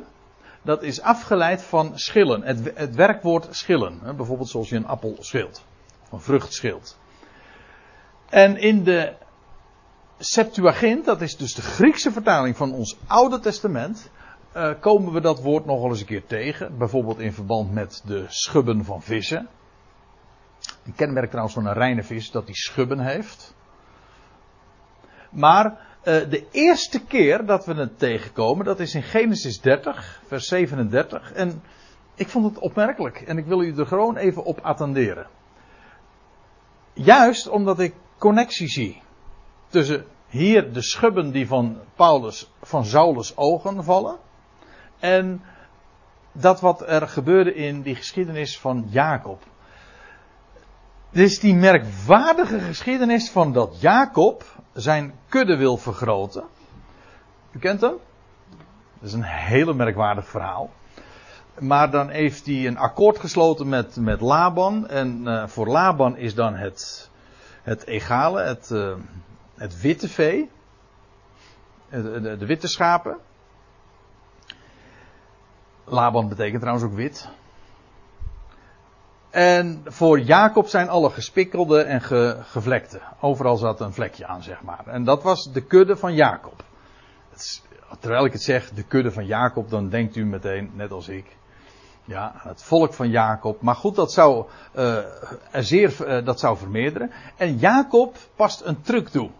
[0.63, 2.43] dat is afgeleid van schillen.
[2.43, 3.99] Het, het werkwoord schillen.
[4.03, 5.65] Hè, bijvoorbeeld zoals je een appel schilt.
[6.11, 6.99] Een vrucht schilt.
[8.29, 9.15] En in de
[10.19, 14.11] Septuagint, dat is dus de Griekse vertaling van ons Oude Testament,
[14.57, 16.79] uh, komen we dat woord nog wel eens een keer tegen.
[16.79, 19.49] Bijvoorbeeld in verband met de schubben van vissen.
[20.85, 23.55] Een kenmerk trouwens van een reine vis dat die schubben heeft.
[25.31, 30.47] Maar uh, de eerste keer dat we het tegenkomen, dat is in Genesis 30, vers
[30.47, 31.33] 37.
[31.33, 31.63] En
[32.15, 35.27] ik vond het opmerkelijk en ik wil u er gewoon even op attenderen.
[36.93, 39.03] Juist omdat ik connectie zie
[39.69, 44.19] tussen hier de schubben die van Paulus, van Saulus ogen vallen.
[45.05, 45.43] En
[46.33, 49.43] dat wat er gebeurde in die geschiedenis van Jacob.
[51.11, 56.45] Is die merkwaardige geschiedenis van dat Jacob zijn kudde wil vergroten.
[57.53, 57.97] U kent hem?
[58.99, 60.71] Dat is een hele merkwaardig verhaal.
[61.59, 64.89] Maar dan heeft hij een akkoord gesloten met, met Laban.
[64.89, 67.11] En uh, voor Laban is dan het,
[67.63, 68.95] het egale, het, uh,
[69.55, 70.51] het witte vee.
[71.91, 73.19] De, de, de witte schapen.
[75.85, 77.29] Laban betekent trouwens ook wit.
[79.31, 83.01] En voor Jacob zijn alle gespikkelde en ge, gevlekte.
[83.21, 84.87] Overal zat een vlekje aan, zeg maar.
[84.87, 86.65] En dat was de kudde van Jacob.
[88.01, 91.37] Terwijl ik het zeg, de kudde van Jacob, dan denkt u meteen, net als ik.
[92.05, 93.61] Ja, het volk van Jacob.
[93.61, 94.99] Maar goed, dat zou, uh,
[95.53, 97.11] zeer, uh, dat zou vermeerderen.
[97.37, 99.31] En Jacob past een truc toe.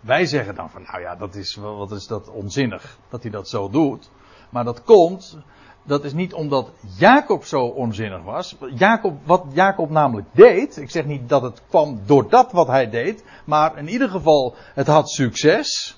[0.00, 3.48] Wij zeggen dan van, nou ja, dat is, wat is dat onzinnig dat hij dat
[3.48, 4.10] zo doet.
[4.56, 5.38] Maar dat komt,
[5.82, 8.56] dat is niet omdat Jacob zo onzinnig was.
[8.74, 12.90] Jacob, wat Jacob namelijk deed, ik zeg niet dat het kwam door dat wat hij
[12.90, 15.95] deed, maar in ieder geval, het had succes.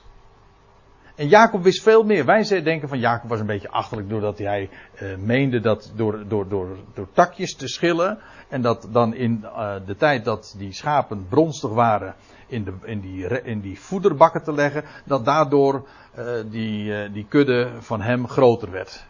[1.18, 2.24] En Jacob wist veel meer.
[2.24, 4.70] Wij denken van Jacob was een beetje achterlijk doordat hij
[5.02, 8.18] uh, meende dat door, door, door, door takjes te schillen.
[8.48, 12.14] En dat dan in uh, de tijd dat die schapen bronstig waren
[12.46, 14.84] in, de, in, die, in die voederbakken te leggen.
[15.04, 19.04] Dat daardoor uh, die, die kudde van hem groter werd.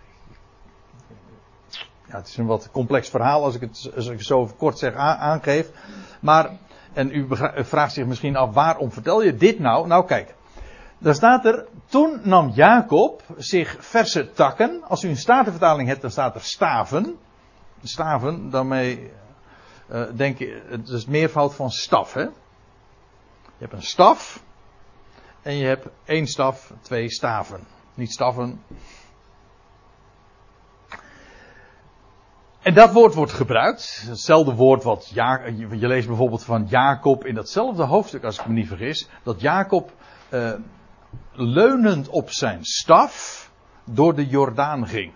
[2.06, 4.78] Ja, het is een wat complex verhaal als ik het, als ik het zo kort
[4.78, 5.70] zeg aangeef.
[6.20, 6.50] Maar,
[6.92, 9.86] en u vraagt zich misschien af waarom vertel je dit nou?
[9.86, 10.36] Nou kijk.
[10.98, 14.82] Daar staat er, toen nam Jacob zich verse takken.
[14.88, 17.18] Als u een statenvertaling hebt, dan staat er staven.
[17.82, 19.10] Staven, daarmee
[19.90, 22.12] uh, denk je, het is meervoud van staf.
[22.12, 22.22] Hè?
[22.22, 22.30] Je
[23.58, 24.42] hebt een staf.
[25.42, 27.60] En je hebt één staf, twee staven.
[27.94, 28.62] Niet staffen.
[32.62, 34.02] En dat woord wordt gebruikt.
[34.06, 38.68] Hetzelfde woord wat je leest bijvoorbeeld van Jacob in datzelfde hoofdstuk, als ik me niet
[38.68, 39.08] vergis.
[39.22, 39.92] Dat Jacob
[40.30, 40.52] uh,
[41.32, 43.50] leunend op zijn staf
[43.84, 45.12] door de Jordaan ging.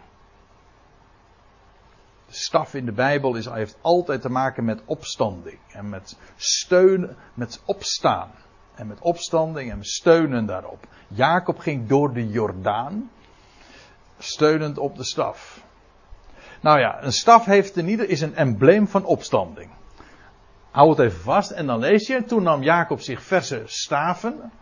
[2.28, 5.59] staf in de Bijbel is, heeft altijd te maken met opstanding.
[5.72, 8.31] En met steun, met opstaan.
[8.74, 10.87] En met opstanding en steunen daarop.
[11.09, 13.11] Jacob ging door de Jordaan.
[14.18, 15.64] Steunend op de staf.
[16.61, 19.70] Nou ja, een staf heeft in ieder, is een embleem van opstanding.
[20.70, 22.24] Hou het even vast en dan lees je.
[22.24, 24.52] Toen nam Jacob zich verse staven.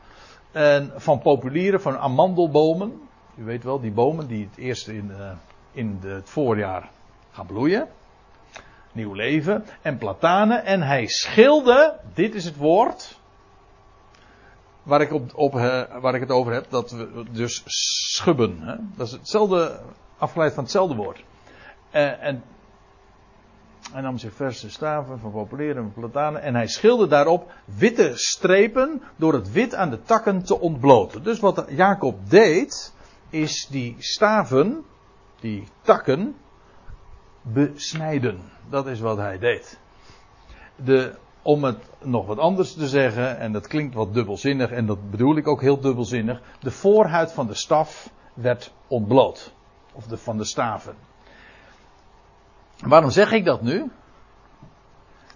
[0.53, 3.09] En van populieren, van amandelbomen.
[3.37, 5.31] U weet wel, die bomen die het eerst in, uh,
[5.73, 6.91] in het voorjaar
[7.31, 7.89] gaan bloeien.
[8.93, 9.65] Nieuw leven.
[9.83, 10.65] En platanen.
[10.65, 13.19] En hij schilde, dit is het woord.
[14.83, 16.71] Waar ik, op, op, uh, waar ik het over heb.
[16.71, 18.61] Dat we dus schubben.
[18.61, 18.75] Hè?
[18.97, 19.81] Dat is hetzelfde,
[20.19, 21.25] afgeleid van hetzelfde woord.
[21.93, 22.43] Uh, en
[23.93, 29.03] hij nam zich verse staven van populieren en platanen en hij schilderde daarop witte strepen
[29.17, 31.23] door het wit aan de takken te ontbloten.
[31.23, 32.95] Dus wat Jacob deed,
[33.31, 34.85] is die staven,
[35.41, 36.37] die takken,
[37.43, 38.41] besnijden.
[38.69, 39.79] Dat is wat hij deed.
[40.77, 45.11] De, om het nog wat anders te zeggen, en dat klinkt wat dubbelzinnig, en dat
[45.11, 49.55] bedoel ik ook heel dubbelzinnig, de voorhuid van de staf werd ontbloot.
[49.93, 50.95] Of de, van de staven.
[52.85, 53.91] Waarom zeg ik dat nu?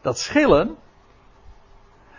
[0.00, 0.76] Dat schillen,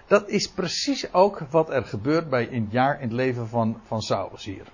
[0.08, 3.82] dat is precies ook wat er gebeurt bij in het jaar in het leven van,
[3.84, 4.66] van Saulus hier.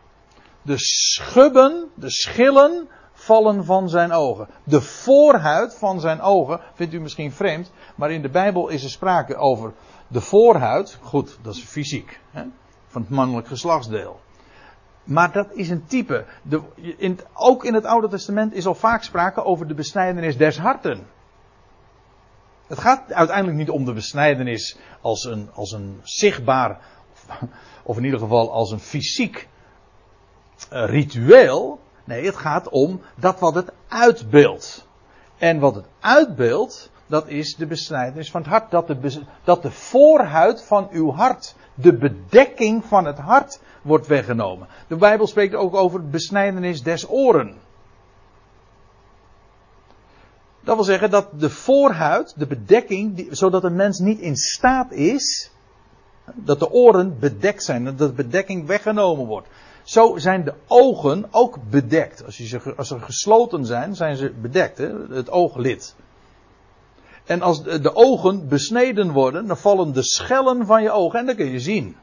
[0.61, 4.47] De schubben, de schillen vallen van zijn ogen.
[4.63, 8.89] De voorhuid van zijn ogen vindt u misschien vreemd, maar in de Bijbel is er
[8.89, 9.73] sprake over
[10.07, 10.97] de voorhuid.
[11.01, 12.43] Goed, dat is fysiek, hè,
[12.87, 14.20] van het mannelijk geslachtsdeel.
[15.11, 16.25] Maar dat is een type.
[16.41, 16.61] De,
[16.97, 21.07] in, ook in het Oude Testament is al vaak sprake over de besnijdenis des harten.
[22.67, 26.79] Het gaat uiteindelijk niet om de besnijdenis als een, als een zichtbaar,
[27.83, 29.47] of in ieder geval als een fysiek
[30.73, 31.79] uh, ritueel.
[32.03, 34.87] Nee, het gaat om dat wat het uitbeeldt.
[35.37, 38.71] En wat het uitbeeldt, dat is de besnijdenis van het hart.
[38.71, 44.67] Dat de, dat de voorhuid van uw hart, de bedekking van het hart, wordt weggenomen.
[44.87, 47.55] De Bijbel spreekt ook over besnijdenis des oren.
[50.63, 54.91] Dat wil zeggen dat de voorhuid, de bedekking, die, zodat een mens niet in staat
[54.91, 55.51] is,
[56.33, 59.47] dat de oren bedekt zijn, dat de bedekking weggenomen wordt.
[59.83, 62.25] Zo zijn de ogen ook bedekt.
[62.25, 64.91] Als, ze, als ze gesloten zijn, zijn ze bedekt, hè?
[65.09, 65.95] het ooglid.
[67.25, 71.35] En als de, ogen besneden worden, dan vallen de schellen van je ogen en dan
[71.35, 71.95] kun je zien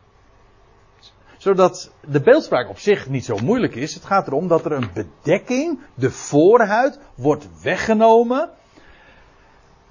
[1.38, 3.94] zodat de beeldspraak op zich niet zo moeilijk is.
[3.94, 8.50] Het gaat erom dat er een bedekking, de voorhuid, wordt weggenomen.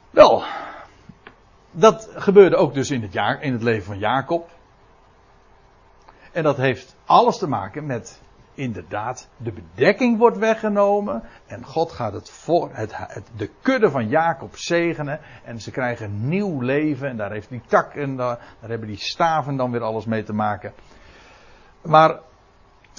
[0.09, 0.43] Wel,
[1.71, 4.49] dat gebeurde ook dus in het, jaar, in het leven van Jacob.
[6.31, 8.21] En dat heeft alles te maken met
[8.57, 11.23] inderdaad, de bedekking wordt weggenomen.
[11.45, 12.95] En God gaat het voor, het,
[13.35, 15.19] de kudde van Jacob zegenen.
[15.43, 17.09] En ze krijgen nieuw leven.
[17.09, 20.33] En daar heeft die tak en daar, hebben die staven dan weer alles mee te
[20.33, 20.73] maken.
[21.81, 22.19] Maar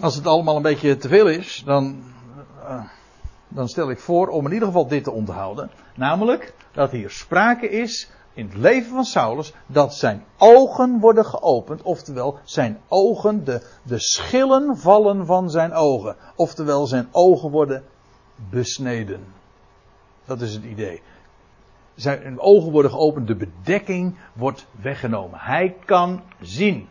[0.00, 2.02] als het allemaal een beetje te veel is, dan,
[2.62, 2.84] uh,
[3.48, 5.70] dan stel ik voor om in ieder geval dit te onthouden.
[5.94, 11.82] Namelijk dat hier sprake is in het leven van Saulus dat zijn ogen worden geopend.
[11.82, 16.16] Oftewel zijn ogen, de, de schillen vallen van zijn ogen.
[16.36, 17.84] Oftewel zijn ogen worden
[18.50, 19.26] besneden.
[20.24, 21.02] Dat is het idee.
[21.94, 25.38] Zijn ogen worden geopend, de bedekking wordt weggenomen.
[25.38, 26.88] Hij kan zien.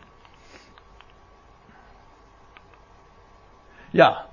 [3.90, 4.26] Ja.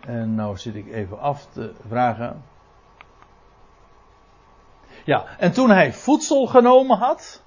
[0.00, 2.42] En nou zit ik even af te vragen.
[5.04, 7.42] Ja, en toen hij voedsel genomen had.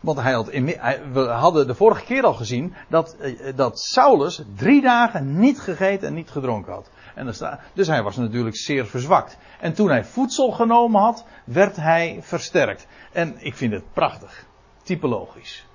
[0.00, 0.64] Want hij had in,
[1.12, 6.08] we hadden de vorige keer al gezien dat, eh, dat Saulus drie dagen niet gegeten
[6.08, 6.90] en niet gedronken had.
[7.14, 7.34] En
[7.74, 9.38] dus hij was natuurlijk zeer verzwakt.
[9.60, 12.86] En toen hij voedsel genomen had, werd hij versterkt.
[13.12, 14.46] En ik vind het prachtig.
[14.82, 15.66] Typologisch.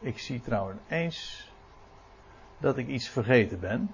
[0.00, 1.50] Ik zie trouwens eens
[2.58, 3.90] dat ik iets vergeten ben.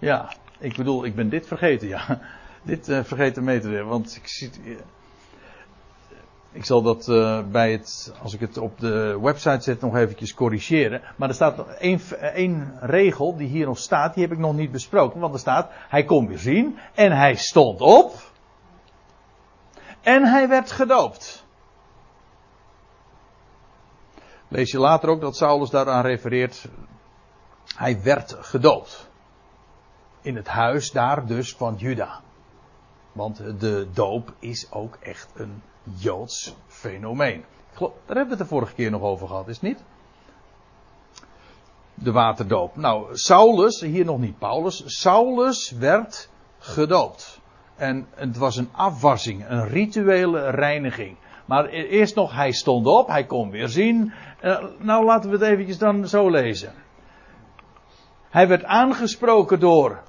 [0.00, 2.04] Ja, ik bedoel, ik ben dit vergeten, ja.
[2.62, 4.50] Dit uh, vergeten mee te want ik zie.
[4.64, 4.78] Uh,
[6.52, 10.34] ik zal dat uh, bij het, als ik het op de website zet, nog eventjes
[10.34, 11.02] corrigeren.
[11.16, 12.00] Maar er staat nog één,
[12.34, 15.20] één regel die hier nog staat, die heb ik nog niet besproken.
[15.20, 18.14] Want er staat, hij kon weer zien en hij stond op.
[20.00, 21.46] En hij werd gedoopt.
[24.48, 26.68] Lees je later ook dat Saulus daaraan refereert.
[27.76, 29.09] Hij werd gedoopt.
[30.22, 32.20] In het huis daar dus van Juda.
[33.12, 37.44] Want de doop is ook echt een Joods fenomeen.
[37.78, 39.82] Daar hebben we het de vorige keer nog over gehad, is het niet?
[42.02, 42.76] de waterdoop.
[42.76, 47.40] Nou, Saulus, hier nog niet Paulus, Saulus werd gedoopt.
[47.76, 51.16] En het was een afwassing, een rituele reiniging.
[51.44, 54.12] Maar e- eerst nog, hij stond op, hij kon weer zien.
[54.42, 56.72] Uh, nou, laten we het eventjes dan zo lezen.
[58.30, 60.02] Hij werd aangesproken door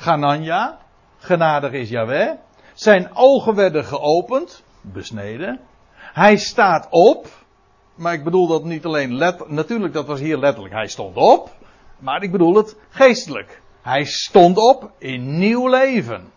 [0.00, 0.78] Ganania,
[1.18, 2.30] genadig is Yahweh.
[2.74, 5.60] Zijn ogen werden geopend, besneden.
[5.94, 7.28] Hij staat op,
[7.94, 11.50] maar ik bedoel dat niet alleen letterlijk, natuurlijk dat was hier letterlijk, hij stond op,
[11.98, 13.62] maar ik bedoel het geestelijk.
[13.82, 16.32] Hij stond op in nieuw leven.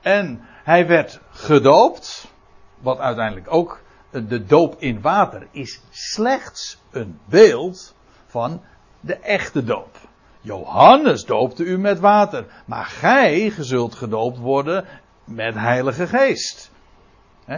[0.00, 2.32] En hij werd gedoopt,
[2.80, 7.94] wat uiteindelijk ook de doop in water is slechts een beeld
[8.26, 8.62] van
[9.00, 10.07] de echte doop.
[10.40, 14.84] Johannes doopte u met water, maar gij zult gedoopt worden
[15.24, 16.70] met Heilige Geest.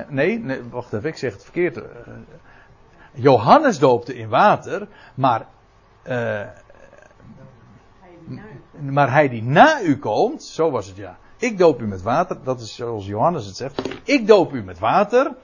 [0.08, 1.76] Nee, nee, wacht even, ik zeg het verkeerd.
[1.76, 1.82] Eh,
[3.12, 5.46] Johannes doopte in water, maar,
[6.08, 6.42] uh,
[8.80, 11.18] maar hij die na u komt, zo was het ja.
[11.36, 13.82] Ik doop u met water, dat is zoals Johannes het zegt.
[14.04, 15.34] Ik doop u met water,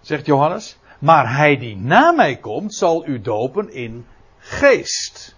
[0.00, 0.78] zegt Johannes.
[0.98, 4.06] Maar hij die na mij komt, zal u dopen in
[4.38, 5.36] geest.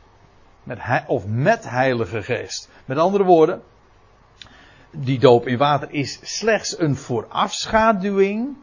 [0.65, 2.71] Met of met heilige geest.
[2.85, 3.63] Met andere woorden,
[4.91, 8.57] die doop in water is slechts een voorafschaduwing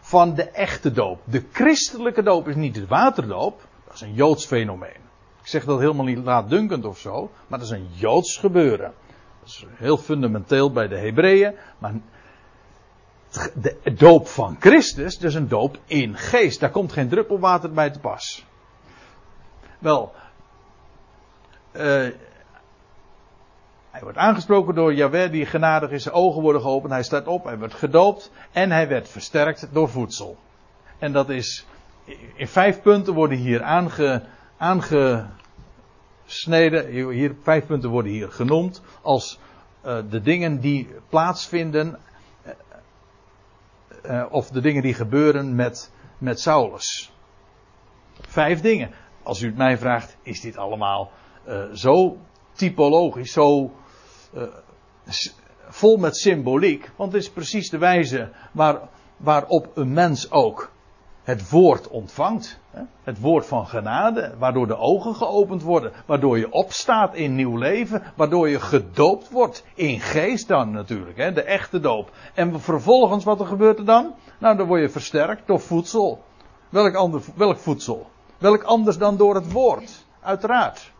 [0.00, 1.20] van de echte doop.
[1.24, 5.00] De christelijke doop is niet de waterdoop, dat is een joods fenomeen.
[5.40, 8.92] Ik zeg dat helemaal niet laatdunkend of zo, maar dat is een joods gebeuren.
[9.40, 11.94] Dat is heel fundamenteel bij de Hebreeën, maar
[13.54, 16.60] de doop van Christus, dus een doop in geest.
[16.60, 18.46] Daar komt geen druppel water bij te pas.
[19.78, 20.12] Wel,
[21.72, 21.80] uh,
[23.90, 27.44] hij wordt aangesproken door Yahweh die genadig is, zijn ogen worden geopend, hij staat op,
[27.44, 30.38] hij wordt gedoopt en hij werd versterkt door voedsel.
[30.98, 31.66] En dat is,
[32.34, 34.22] in vijf punten worden hier aange,
[34.56, 35.36] aangesneden,
[36.86, 39.38] hier, vijf punten worden hier genoemd als
[39.84, 41.98] uh, de dingen die plaatsvinden
[44.06, 47.12] uh, of de dingen die gebeuren met, met Saulus.
[48.20, 48.90] Vijf dingen.
[49.22, 51.10] Als u het mij vraagt, is dit allemaal
[51.48, 52.16] uh, zo
[52.52, 53.72] typologisch, zo
[54.34, 54.42] uh,
[55.68, 56.90] vol met symboliek.
[56.96, 60.72] Want het is precies de wijze waar, waarop een mens ook
[61.22, 62.60] het woord ontvangt.
[63.02, 68.02] Het woord van genade, waardoor de ogen geopend worden, waardoor je opstaat in nieuw leven,
[68.16, 72.10] waardoor je gedoopt wordt in geest dan natuurlijk, hè, de echte doop.
[72.34, 74.14] En vervolgens, wat er gebeurt er dan?
[74.38, 76.22] Nou, dan word je versterkt door voedsel.
[76.68, 78.10] Welk, ander, welk voedsel?
[78.38, 80.04] Welk anders dan door het woord?
[80.20, 80.92] Uiteraard.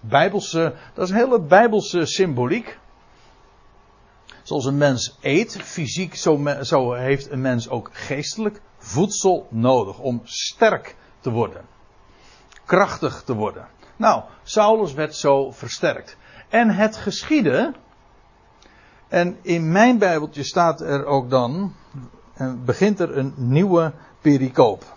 [0.00, 2.78] Bijbelse, dat is een hele bijbelse symboliek.
[4.42, 10.20] Zoals een mens eet, fysiek, zo, zo heeft een mens ook geestelijk voedsel nodig om
[10.24, 11.64] sterk te worden.
[12.64, 13.68] Krachtig te worden.
[13.96, 16.16] Nou, Saulus werd zo versterkt.
[16.48, 17.74] En het geschiedde.
[19.08, 21.74] En in mijn Bijbeltje staat er ook dan.
[22.34, 24.96] En begint er een nieuwe pericoop.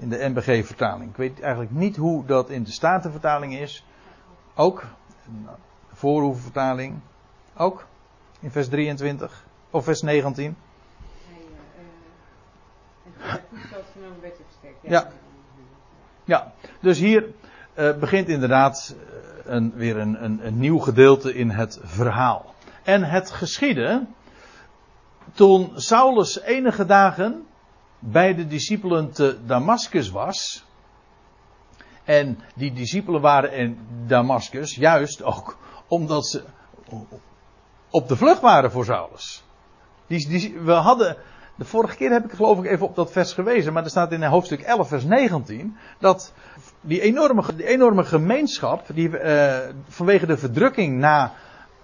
[0.00, 1.10] In de NBG-vertaling.
[1.10, 3.84] Ik weet eigenlijk niet hoe dat in de Statenvertaling is.
[4.54, 4.84] Ook.
[6.42, 6.92] De.
[7.56, 7.86] Ook.
[8.40, 9.44] In vers 23.
[9.70, 10.56] Of vers 19.
[14.80, 15.08] Ja.
[16.24, 17.26] Ja, dus hier
[17.74, 18.96] uh, begint inderdaad
[19.44, 22.54] eh, een, weer een, een, een nieuw gedeelte in het verhaal.
[22.82, 24.06] En het geschiedde
[25.32, 27.46] toen Saulus enige dagen
[28.00, 30.64] bij de discipelen te Damascus was.
[32.04, 35.58] En die discipelen waren in Damascus juist ook
[35.88, 36.44] omdat ze
[37.90, 39.44] op de vlucht waren voor Saulus.
[40.06, 41.16] Die, die, we hadden,
[41.56, 44.12] de vorige keer heb ik geloof ik even op dat vers gewezen, maar er staat
[44.12, 46.32] in hoofdstuk 11 vers 19 dat
[46.80, 49.58] die enorme, die enorme gemeenschap, die uh,
[49.88, 51.32] vanwege de verdrukking na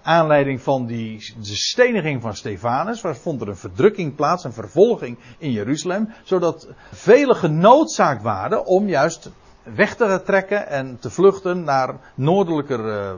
[0.07, 5.17] aanleiding van die, de steniging van Stefanus, waar vond er een verdrukking plaats, een vervolging
[5.37, 9.29] in Jeruzalem, zodat velen genoodzaakt waren om juist
[9.63, 13.13] weg te trekken en te vluchten naar noordelijker uh,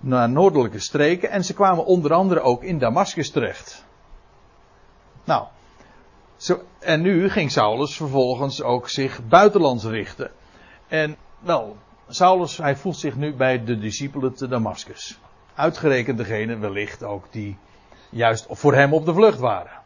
[0.00, 3.84] naar noordelijke streken en ze kwamen onder andere ook in Damascus terecht.
[5.24, 5.46] Nou,
[6.36, 10.30] zo, en nu ging Saulus vervolgens ook zich buitenlands richten.
[10.88, 11.76] En wel,
[12.08, 15.18] Saulus, hij voelt zich nu bij de discipelen te Damascus.
[15.54, 17.58] Uitgerekend degene wellicht ook die
[18.10, 19.82] juist voor hem op de vlucht waren.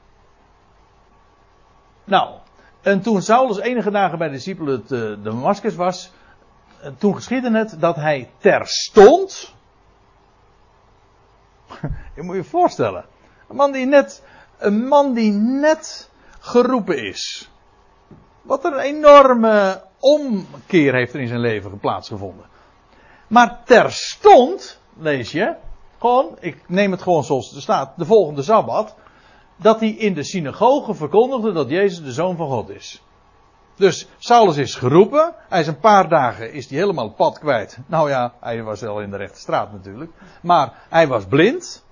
[2.05, 2.39] Nou,
[2.83, 6.13] en toen Saulus enige dagen bij de discipelen te Damascus was,
[6.99, 9.55] toen geschiedde het dat hij terstond,
[12.17, 13.05] je moet je voorstellen.
[13.49, 14.23] Een man die net,
[14.59, 16.11] een man die net
[16.41, 17.51] geroepen is.
[18.43, 22.47] Wat een enorme omkeer heeft er in zijn leven plaatsgevonden.
[23.27, 25.55] Maar terstond, lees je,
[25.99, 28.95] gewoon, ik neem het gewoon zoals het staat, de volgende Sabbat,
[29.57, 33.03] dat hij in de synagoge verkondigde dat Jezus de Zoon van God is.
[33.79, 35.35] Dus Saulus is geroepen.
[35.49, 37.79] Hij is een paar dagen is hij helemaal het pad kwijt.
[37.87, 40.11] Nou ja, hij was wel in de rechte straat natuurlijk.
[40.43, 41.85] Maar hij was blind.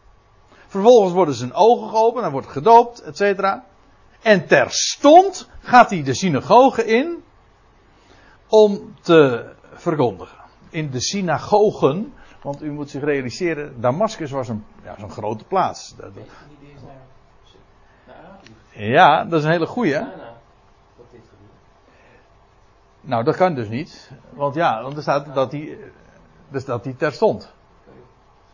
[0.67, 2.23] Vervolgens worden zijn ogen geopend.
[2.23, 3.65] Hij wordt gedoopt, et cetera.
[4.23, 7.23] En terstond gaat hij de synagoge in.
[8.49, 10.39] Om te verkondigen.
[10.71, 12.15] In de synagogen.
[12.47, 15.95] Want u moet zich realiseren, Damascus was een, ja, zo'n grote plaats.
[18.71, 19.93] Ja, dat is een hele goeie.
[19.93, 20.09] dat.
[23.01, 24.11] Nou, dat kan dus niet.
[24.31, 25.79] Want ja, want er staat dat hij,
[26.49, 26.95] dus dat hij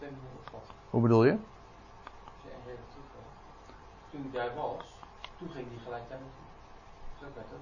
[0.01, 0.74] minuten opvatten.
[0.90, 1.36] Hoe bedoel je?
[4.11, 4.84] Toen hij daar was,
[5.38, 6.47] toen ging hij gelijk daar naartoe.
[7.20, 7.61] Zo kan toen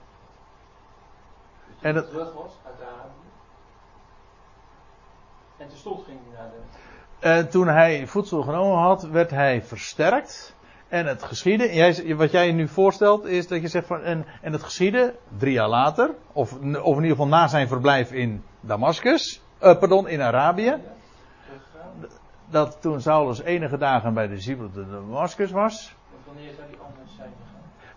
[1.81, 3.20] En dat- terug was uit Arabië.
[5.61, 7.29] En terstond ging hij naar de.
[7.29, 10.55] En toen hij voedsel genomen had, werd hij versterkt.
[10.89, 14.27] En het geschiedde, jij, wat jij je nu voorstelt, is dat je zegt van, en,
[14.43, 18.45] en het geschiedde drie jaar later, of, of in ieder geval na zijn verblijf in
[18.61, 20.77] Damascus, eh, pardon, in Arabië,
[22.47, 25.95] dat toen Saulus enige dagen bij de discipelen te Damascus was,
[26.27, 27.33] wanneer zou die anders zijn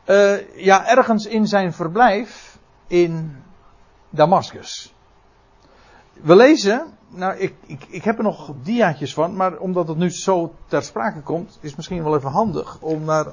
[0.05, 0.45] gegaan?
[0.55, 2.57] eh, ja, ergens in zijn verblijf
[2.87, 3.43] in
[4.09, 4.93] Damascus.
[6.13, 10.09] We lezen, nou, ik, ik, ik heb er nog diaatjes van, maar omdat het nu
[10.09, 13.25] zo ter sprake komt, is misschien wel even handig om naar,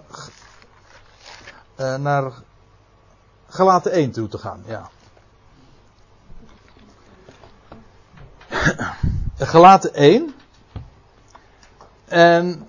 [1.74, 2.32] eh naar
[3.46, 4.62] Galaten 1 toe te gaan.
[4.66, 4.90] Ja.
[9.52, 10.34] Galaten 1.
[12.04, 12.68] En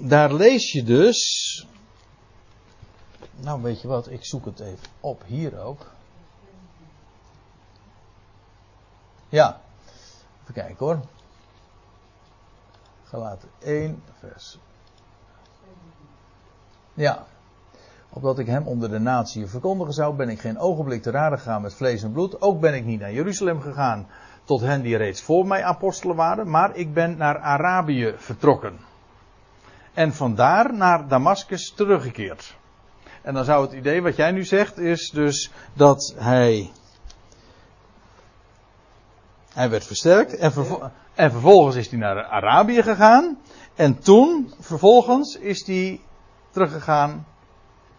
[0.00, 1.66] daar lees je dus.
[3.36, 5.90] Nou, weet je wat, ik zoek het even op hier ook.
[9.28, 9.60] Ja,
[10.46, 11.00] even kijken hoor.
[13.04, 14.58] Galaten 1, vers.
[16.94, 17.26] Ja.
[18.08, 21.62] Opdat ik hem onder de natie verkondigen zou, ben ik geen ogenblik te raden gegaan
[21.62, 22.40] met vlees en bloed.
[22.40, 24.06] Ook ben ik niet naar Jeruzalem gegaan
[24.44, 28.78] tot hen die reeds voor mij apostelen waren, maar ik ben naar Arabië vertrokken.
[29.94, 32.56] En vandaar naar Damascus teruggekeerd.
[33.22, 36.70] En dan zou het idee wat jij nu zegt is dus dat hij.
[39.56, 43.38] Hij werd versterkt en, vervo- en vervolgens is hij naar Arabië gegaan.
[43.74, 46.00] En toen, vervolgens, is hij
[46.50, 47.26] teruggegaan.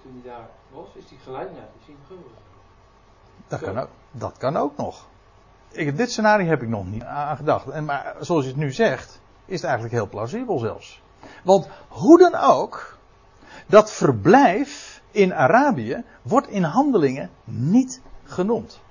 [0.01, 2.29] Toen hij daar was, is hij gelijk naar de synagoge.
[3.47, 5.07] Dat kan ook, dat kan ook nog.
[5.71, 7.67] Ik, dit scenario heb ik nog niet aan gedacht.
[7.67, 11.01] En, maar zoals je het nu zegt, is het eigenlijk heel plausibel zelfs.
[11.43, 12.97] Want hoe dan ook,
[13.67, 18.81] dat verblijf in Arabië wordt in handelingen niet genoemd.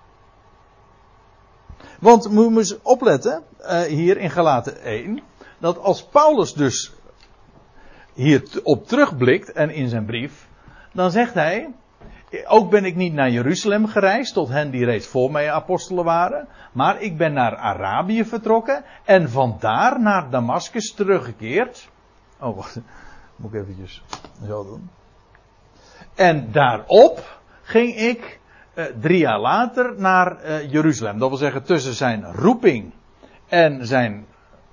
[2.00, 5.20] Want moet je eens opletten, eh, hier in Galaten 1,
[5.58, 6.92] dat als Paulus dus
[8.14, 10.48] hier op terugblikt en in zijn brief,
[10.92, 11.74] dan zegt hij,
[12.46, 16.48] ook ben ik niet naar Jeruzalem gereisd, tot hen die reeds voor mij apostelen waren,
[16.72, 21.88] maar ik ben naar Arabië vertrokken en vandaar naar Damascus teruggekeerd.
[22.40, 22.80] Oh, wacht,
[23.36, 24.02] moet ik eventjes
[24.46, 24.90] zo doen.
[26.14, 28.40] En daarop ging ik
[28.76, 31.18] eh, drie jaar later naar eh, Jeruzalem.
[31.18, 32.92] Dat wil zeggen tussen zijn roeping
[33.48, 34.26] en zijn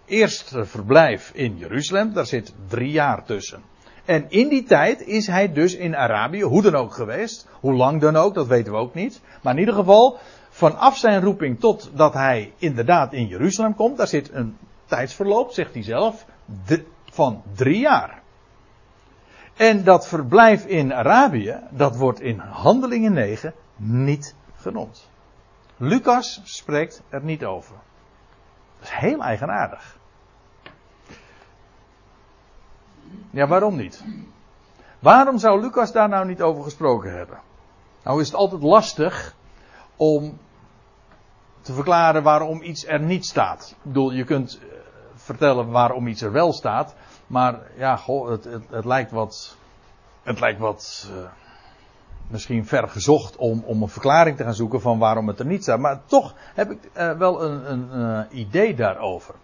[0.05, 2.13] eerste verblijf in Jeruzalem.
[2.13, 3.61] Daar zit drie jaar tussen.
[4.05, 7.47] En in die tijd is hij dus in Arabië, hoe dan ook geweest.
[7.59, 9.21] Hoe lang dan ook, dat weten we ook niet.
[9.41, 10.17] Maar in ieder geval,
[10.49, 15.73] vanaf zijn roeping tot dat hij inderdaad in Jeruzalem komt, daar zit een tijdsverloop, zegt
[15.73, 16.25] hij zelf,
[17.05, 18.21] van drie jaar.
[19.55, 23.53] En dat verblijf in Arabië, dat wordt in Handelingen 9
[23.85, 25.09] niet genoemd.
[25.77, 27.75] Lucas spreekt er niet over.
[28.79, 29.97] Dat is heel eigenaardig.
[33.29, 34.03] Ja, waarom niet?
[34.99, 37.39] Waarom zou Lucas daar nou niet over gesproken hebben?
[38.03, 39.35] Nou is het altijd lastig
[39.95, 40.37] om
[41.61, 43.69] te verklaren waarom iets er niet staat.
[43.69, 44.67] Ik bedoel, je kunt eh,
[45.15, 46.95] vertellen waarom iets er wel staat.
[47.27, 49.57] Maar ja, het, het, het lijkt wat.
[50.23, 51.09] Het lijkt wat.
[51.11, 51.42] eh,
[52.27, 55.63] misschien ver gezocht om, om een verklaring te gaan zoeken van waarom het er niet
[55.63, 55.79] staat.
[55.79, 59.35] Maar toch heb ik eh, wel een, een eh, idee daarover.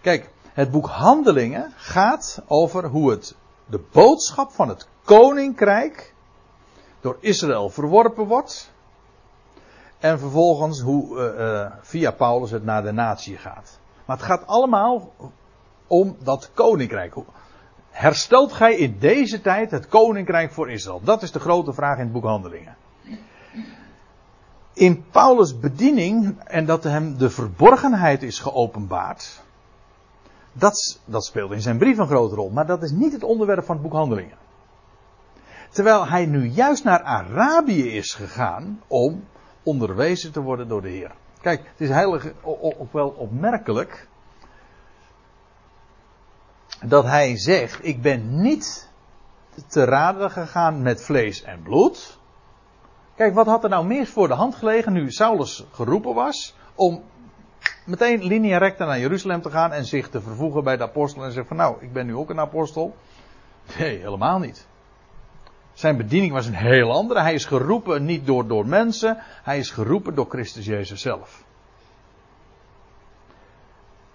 [0.00, 6.14] Kijk, het boek Handelingen gaat over hoe het de boodschap van het koninkrijk
[7.00, 8.72] door Israël verworpen wordt.
[9.98, 13.78] En vervolgens hoe eh, via Paulus het naar de natie gaat.
[14.04, 15.12] Maar het gaat allemaal
[15.86, 17.14] om dat koninkrijk.
[17.96, 21.00] Herstelt gij in deze tijd het koninkrijk voor Israël?
[21.04, 22.76] Dat is de grote vraag in het boek Handelingen.
[24.72, 29.42] in Paulus' bediening en dat hem de verborgenheid is geopenbaard,
[30.52, 32.50] dat, dat speelt in zijn brief een grote rol.
[32.50, 34.36] Maar dat is niet het onderwerp van het boek Handelingen.
[35.70, 39.24] Terwijl hij nu juist naar Arabië is gegaan om
[39.62, 41.14] onderwezen te worden door de Heer.
[41.40, 44.08] Kijk, het is heilig ook wel opmerkelijk
[46.84, 48.90] dat hij zegt: Ik ben niet
[49.66, 52.18] te raden gegaan met vlees en bloed.
[53.16, 57.02] Kijk, wat had er nou meer voor de hand gelegen nu Saulus geroepen was om
[57.84, 61.32] meteen linea recta naar Jeruzalem te gaan en zich te vervoegen bij de apostel en
[61.32, 62.96] zeggen van nou, ik ben nu ook een apostel.
[63.78, 64.66] Nee, helemaal niet.
[65.72, 67.20] Zijn bediening was een heel andere.
[67.20, 71.44] Hij is geroepen niet door, door mensen, hij is geroepen door Christus Jezus zelf.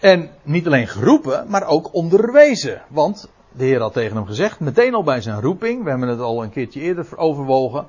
[0.02, 2.82] En niet alleen geroepen, maar ook onderwezen.
[2.88, 6.20] Want de Heer had tegen hem gezegd, meteen al bij zijn roeping, we hebben het
[6.20, 7.88] al een keertje eerder overwogen,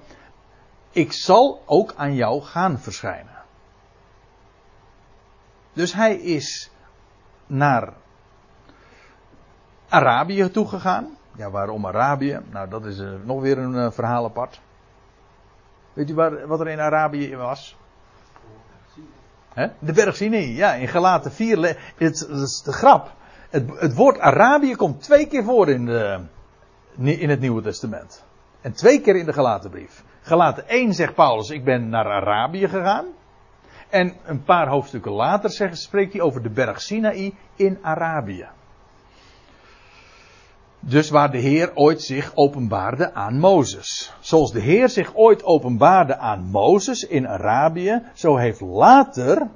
[0.90, 3.42] ik zal ook aan jou gaan verschijnen.
[5.72, 6.70] Dus hij is
[7.46, 7.92] naar
[9.88, 11.16] Arabië toegegaan.
[11.36, 12.40] Ja, waarom Arabië?
[12.50, 14.60] Nou, dat is uh, nog weer een uh, verhaal apart.
[15.92, 16.14] Weet u
[16.46, 17.76] wat er in Arabië was?
[19.54, 21.62] De berg Sinai, ja, in Galaten 4.
[21.62, 23.12] Het, het is de grap.
[23.50, 26.20] Het, het, woord Arabië komt twee keer voor in, de,
[26.96, 28.24] in het Nieuwe Testament.
[28.60, 30.04] En twee keer in de Galatenbrief.
[30.20, 33.06] Galaten 1 zegt Paulus, ik ben naar Arabië gegaan.
[33.88, 38.48] En een paar hoofdstukken later zegt, spreekt hij over de berg Sinaï in Arabië.
[40.84, 44.12] Dus waar de Heer ooit zich openbaarde aan Mozes.
[44.20, 49.48] Zoals de Heer zich ooit openbaarde aan Mozes in Arabië, zo heeft later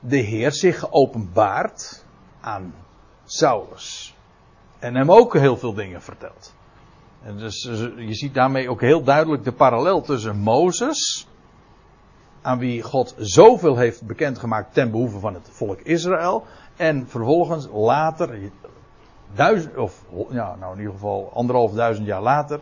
[0.00, 2.04] de Heer zich geopenbaard
[2.40, 2.74] aan
[3.24, 4.14] Saulus.
[4.78, 6.54] En hem ook heel veel dingen verteld.
[7.22, 7.62] En dus
[7.96, 11.28] je ziet daarmee ook heel duidelijk de parallel tussen Mozes,
[12.42, 16.44] aan wie God zoveel heeft bekendgemaakt ten behoeve van het volk Israël,
[16.76, 18.50] en vervolgens later,
[19.34, 22.60] duizend, of ja, nou in ieder geval anderhalf duizend jaar later,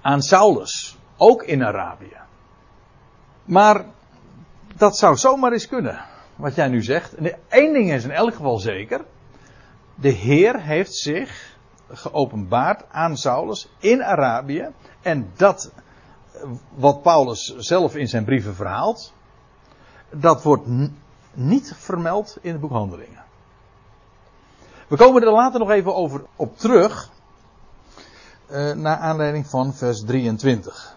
[0.00, 2.16] aan Saulus, ook in Arabië.
[3.44, 3.84] Maar
[4.76, 6.04] dat zou zomaar eens kunnen,
[6.36, 7.14] wat jij nu zegt.
[7.48, 9.04] Eén ding is in elk geval zeker,
[9.94, 11.56] de Heer heeft zich
[11.88, 14.68] geopenbaard aan Saulus in Arabië.
[15.02, 15.72] En dat,
[16.74, 19.12] wat Paulus zelf in zijn brieven verhaalt,
[20.10, 20.66] dat wordt
[21.32, 23.23] niet vermeld in het boek Handelingen.
[24.94, 27.10] We komen er later nog even over op terug,
[28.50, 30.96] uh, naar aanleiding van vers 23.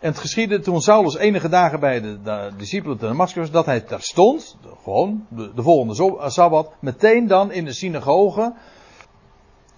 [0.00, 3.80] En het geschiedde toen Saulus enige dagen bij de, de discipelen te Damascus, dat hij
[3.80, 8.54] terstond, gewoon de, de volgende eh, sabbat, meteen dan in de synagoge.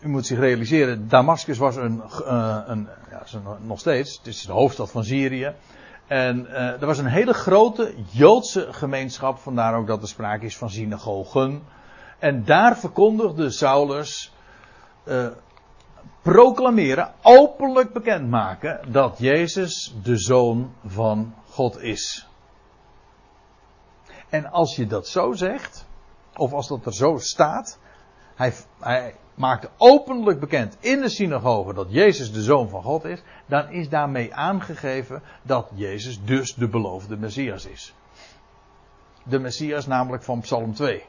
[0.00, 3.24] U moet zich realiseren, Damascus was een, uh, een ja,
[3.60, 5.54] nog steeds, het is de hoofdstad van Syrië.
[6.06, 10.56] En uh, er was een hele grote Joodse gemeenschap, vandaar ook dat er sprake is
[10.56, 11.62] van synagogen.
[12.18, 14.32] En daar verkondigde Saulus
[15.04, 15.26] uh,
[16.22, 22.28] proclameren, openlijk bekendmaken dat Jezus de Zoon van God is.
[24.28, 25.86] En als je dat zo zegt,
[26.36, 27.78] of als dat er zo staat,
[28.34, 33.22] hij, hij maakte openlijk bekend in de synagoge dat Jezus de Zoon van God is,
[33.46, 37.94] dan is daarmee aangegeven dat Jezus dus de beloofde Messias is.
[39.22, 41.04] De Messias namelijk van Psalm 2.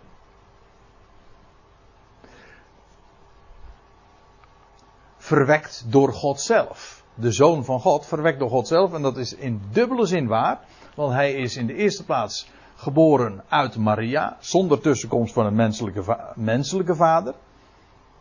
[5.25, 7.03] verwekt door God zelf.
[7.13, 8.93] De zoon van God, verwekt door God zelf.
[8.93, 10.59] En dat is in dubbele zin waar.
[10.95, 12.47] Want hij is in de eerste plaats
[12.85, 14.37] geboren uit Maria.
[14.39, 17.33] Zonder tussenkomst van een menselijke, menselijke vader.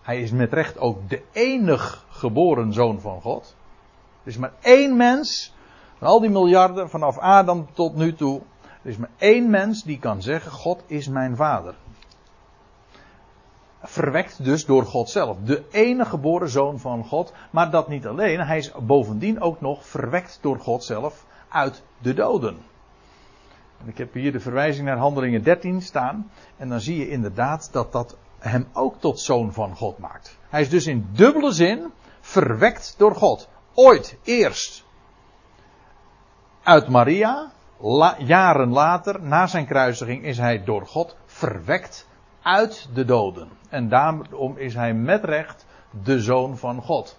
[0.03, 3.57] Hij is met recht ook de enig geboren zoon van God.
[4.23, 5.55] Er is maar één mens.
[5.99, 8.41] Van al die miljarden vanaf Adam tot nu toe.
[8.83, 11.75] Er is maar één mens die kan zeggen: God is mijn vader
[13.85, 15.37] verwekt dus door God zelf.
[15.45, 17.33] De enige geboren zoon van God.
[17.51, 18.41] Maar dat niet alleen.
[18.41, 22.59] Hij is bovendien ook nog verwekt door God zelf uit de doden.
[23.87, 26.31] Ik heb hier de verwijzing naar Handelingen 13 staan.
[26.57, 30.39] En dan zie je inderdaad dat dat hem ook tot zoon van God maakt.
[30.49, 33.49] Hij is dus in dubbele zin verwekt door God.
[33.75, 34.85] Ooit eerst
[36.63, 37.53] uit Maria.
[38.19, 42.07] jaren later, na zijn kruisiging, is hij door God verwekt
[42.43, 43.49] uit de doden.
[43.69, 45.67] En daarom is hij met recht
[46.05, 47.19] de zoon van God.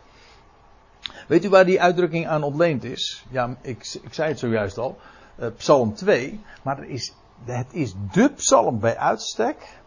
[1.27, 3.25] Weet u waar die uitdrukking aan ontleend is?
[3.29, 4.97] Ja, ik, ik zei het zojuist al.
[5.39, 6.39] Uh, psalm 2.
[6.61, 7.13] Maar het is,
[7.45, 9.79] het is de psalm bij uitstek.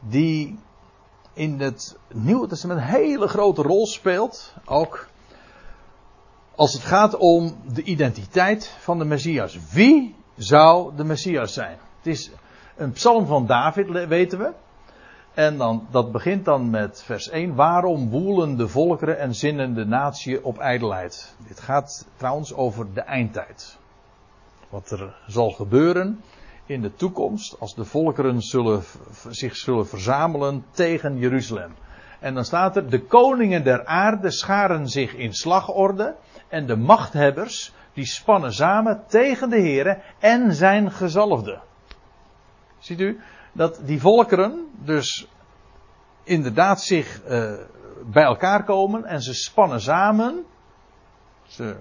[0.00, 0.58] Die
[1.32, 4.54] in het Nieuwe Testament een hele grote rol speelt.
[4.64, 5.08] Ook
[6.54, 9.58] als het gaat om de identiteit van de Messias.
[9.72, 11.78] Wie zou de Messias zijn?
[11.96, 12.30] Het is
[12.76, 14.52] een psalm van David, weten we.
[15.34, 17.54] En dan, dat begint dan met vers 1.
[17.54, 21.34] Waarom woelen de volkeren en zinnen de natie op ijdelheid?
[21.48, 23.78] Dit gaat trouwens over de eindtijd.
[24.76, 26.20] Wat er zal gebeuren
[26.66, 28.82] in de toekomst als de volkeren zullen,
[29.28, 31.74] zich zullen verzamelen tegen Jeruzalem.
[32.20, 36.16] En dan staat er, de koningen der aarde scharen zich in slagorde
[36.48, 41.60] en de machthebbers die spannen samen tegen de Here en zijn gezalfde.
[42.78, 43.20] Ziet u
[43.52, 45.28] dat die volkeren dus
[46.22, 47.52] inderdaad zich uh,
[48.06, 50.44] bij elkaar komen en ze spannen samen.
[51.46, 51.76] Ze,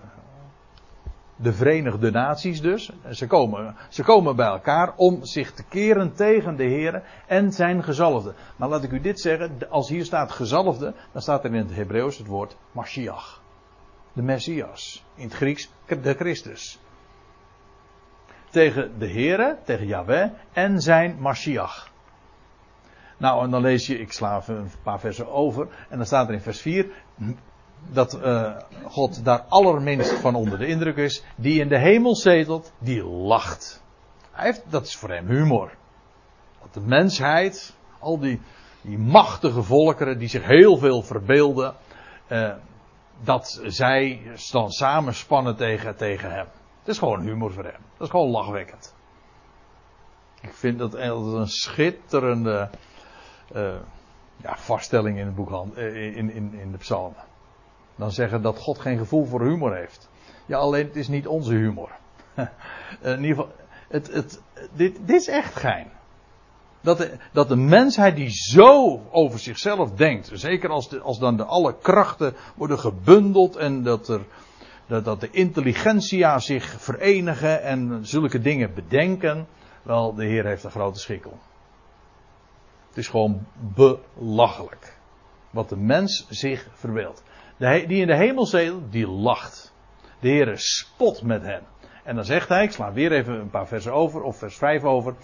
[1.36, 2.92] de Verenigde Naties dus.
[3.10, 7.84] Ze komen, ze komen bij elkaar om zich te keren tegen de Heer en zijn
[7.84, 8.34] gezalfde.
[8.56, 11.76] Maar laat ik u dit zeggen, als hier staat gezalfde, dan staat er in het
[11.76, 13.42] Hebreeuws het woord Mashiach.
[14.14, 15.06] De Messias.
[15.16, 16.80] In het Grieks de Christus
[18.56, 21.92] tegen de Heere, tegen Yahweh en zijn Mashiach.
[23.18, 26.34] Nou, en dan lees je, ik sla een paar versen over, en dan staat er
[26.34, 26.88] in vers 4
[27.92, 31.24] dat uh, God daar allerminst van onder de indruk is.
[31.36, 33.84] Die in de hemel zetelt, die lacht.
[34.32, 35.72] Hij heeft, dat is voor hem humor.
[36.62, 38.42] Dat de mensheid, al die,
[38.82, 41.76] die machtige volkeren die zich heel veel verbeelden,
[42.28, 42.54] uh,
[43.24, 44.22] dat zij
[44.52, 46.46] dan samenspannen tegen, tegen hem.
[46.80, 47.82] Het is gewoon humor voor hem.
[47.98, 48.94] Dat is gewoon lachwekkend.
[50.42, 52.70] Ik vind dat een schitterende
[53.56, 53.76] uh,
[54.38, 57.24] ja, vaststelling in het boek in, in, in de psalmen.
[57.96, 60.10] Dan zeggen dat God geen gevoel voor humor heeft.
[60.46, 61.90] Ja, alleen het is niet onze humor.
[63.02, 63.52] in ieder geval,
[63.88, 64.42] het, het,
[64.74, 65.88] dit, dit is echt gein.
[66.82, 71.44] Dat de, dat de mensheid die zo over zichzelf denkt, zeker als, als dan de
[71.44, 74.26] alle krachten worden gebundeld en dat er
[74.88, 79.48] dat, dat de intelligentia zich verenigen en zulke dingen bedenken.
[79.82, 81.40] Wel, de Heer heeft een grote schikkel.
[82.88, 84.98] Het is gewoon belachelijk.
[85.50, 87.24] Wat de mens zich verbeeldt.
[87.58, 88.50] Die in de hemel
[88.90, 89.74] die lacht.
[90.20, 91.62] De Heer spot met hen.
[92.04, 94.84] En dan zegt hij, ik sla weer even een paar versen over, of vers 5
[94.84, 95.16] over.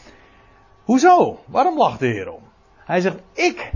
[0.84, 1.40] Hoezo?
[1.46, 2.42] Waarom lacht de Heer om?
[2.86, 3.72] Hij zegt, ik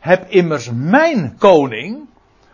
[0.00, 2.08] heb immers mijn koning,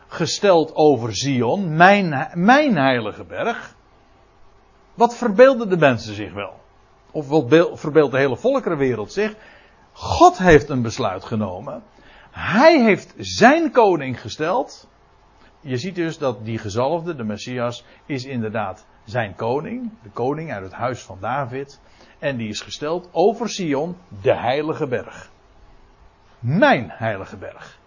[0.06, 3.74] gesteld over Zion, mijn, mijn heilige berg.
[4.94, 6.60] Wat verbeelden de mensen zich wel?
[7.10, 9.34] Of wat verbeeldt de hele volkerenwereld zich?
[9.92, 11.82] God heeft een besluit genomen.
[12.30, 14.88] Hij heeft zijn koning gesteld.
[15.60, 19.90] Je ziet dus dat die gezalfde, de Messias, is inderdaad zijn koning.
[20.02, 21.80] De koning uit het huis van David.
[22.18, 25.30] En die is gesteld over Sion, de heilige berg.
[26.38, 27.78] Mijn heilige berg.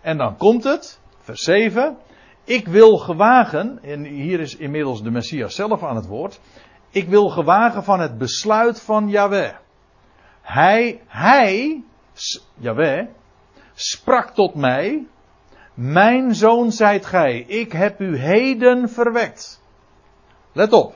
[0.00, 1.96] En dan komt het, vers 7.
[2.44, 6.40] Ik wil gewagen, en hier is inmiddels de Messias zelf aan het woord.
[6.90, 9.54] Ik wil gewagen van het besluit van Yahweh.
[10.42, 11.82] Hij, hij,
[13.74, 15.06] sprak tot mij.
[15.74, 19.62] Mijn zoon zijt gij, ik heb u heden verwekt.
[20.52, 20.94] Let op.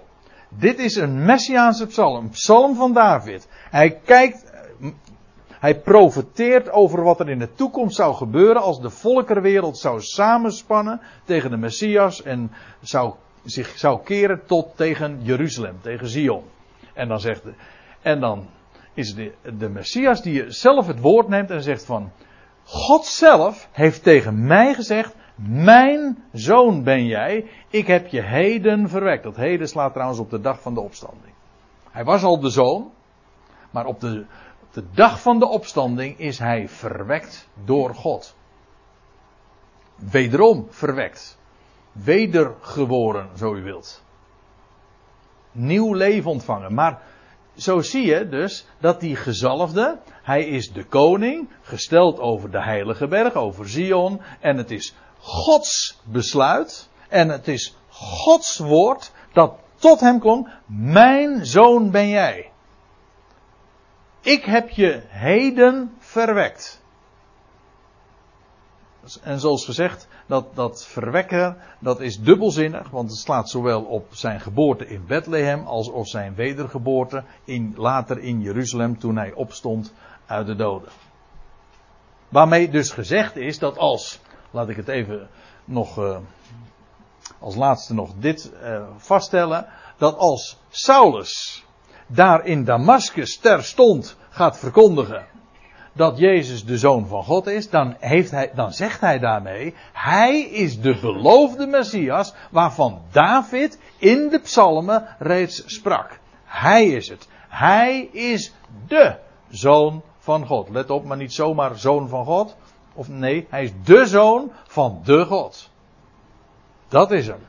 [0.48, 3.48] Dit is een Messiaanse psalm, psalm van David.
[3.70, 4.54] Hij kijkt
[5.58, 11.00] hij profeteert over wat er in de toekomst zou gebeuren als de volkerenwereld zou samenspannen
[11.24, 13.14] tegen de Messias en zou,
[13.44, 16.44] zich zou keren tot tegen Jeruzalem, tegen Zion.
[16.94, 17.42] En dan zegt
[18.02, 18.48] en dan
[18.94, 22.12] is de, de Messias die zelf het woord neemt en zegt van,
[22.66, 29.22] God zelf heeft tegen mij gezegd, mijn zoon ben jij, ik heb je heden verwekt.
[29.22, 31.34] Dat heden slaat trouwens op de dag van de opstanding.
[31.90, 32.92] Hij was al de zoon,
[33.70, 34.26] maar op de,
[34.70, 38.36] de dag van de opstanding is hij verwekt door God.
[39.94, 41.38] Wederom verwekt.
[41.92, 44.04] Wedergeboren, zo u wilt.
[45.52, 46.74] Nieuw leven ontvangen.
[46.74, 47.02] Maar
[47.56, 53.08] zo zie je dus dat die gezalfde, hij is de koning, gesteld over de heilige
[53.08, 54.20] berg, over Zion.
[54.40, 56.88] En het is Gods besluit.
[57.08, 60.48] En het is Gods woord dat tot hem klonk.
[60.66, 62.50] Mijn zoon ben jij.
[64.20, 66.82] Ik heb je heden verwekt.
[69.22, 74.40] En zoals gezegd, dat, dat verwekken, dat is dubbelzinnig, want het slaat zowel op zijn
[74.40, 79.92] geboorte in Bethlehem als op zijn wedergeboorte in, later in Jeruzalem toen hij opstond
[80.26, 80.88] uit de doden.
[82.28, 85.28] Waarmee dus gezegd is dat als, laat ik het even
[85.64, 86.18] nog, uh,
[87.38, 91.64] als laatste nog dit uh, vaststellen, dat als Saulus
[92.06, 95.26] daar in Damascus terstond gaat verkondigen
[95.96, 100.40] dat Jezus de Zoon van God is, dan, heeft hij, dan zegt hij daarmee, hij
[100.40, 106.18] is de beloofde Messias waarvan David in de psalmen reeds sprak.
[106.44, 107.28] Hij is het.
[107.48, 108.54] Hij is
[108.86, 109.16] de
[109.48, 110.68] Zoon van God.
[110.68, 112.56] Let op, maar niet zomaar Zoon van God.
[112.94, 115.70] Of nee, hij is de Zoon van de God.
[116.88, 117.46] Dat is hem.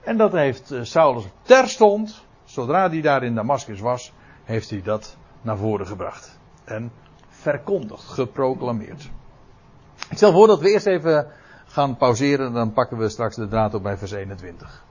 [0.00, 4.12] En dat heeft eh, Saulus terstond, zodra hij daar in Damascus was,
[4.44, 6.38] heeft hij dat naar voren gebracht.
[6.64, 6.92] En
[7.40, 9.10] verkondigd, geproclameerd.
[10.10, 11.26] Ik stel voor dat we eerst even
[11.66, 14.84] gaan pauzeren, dan pakken we straks de draad op bij vers 21.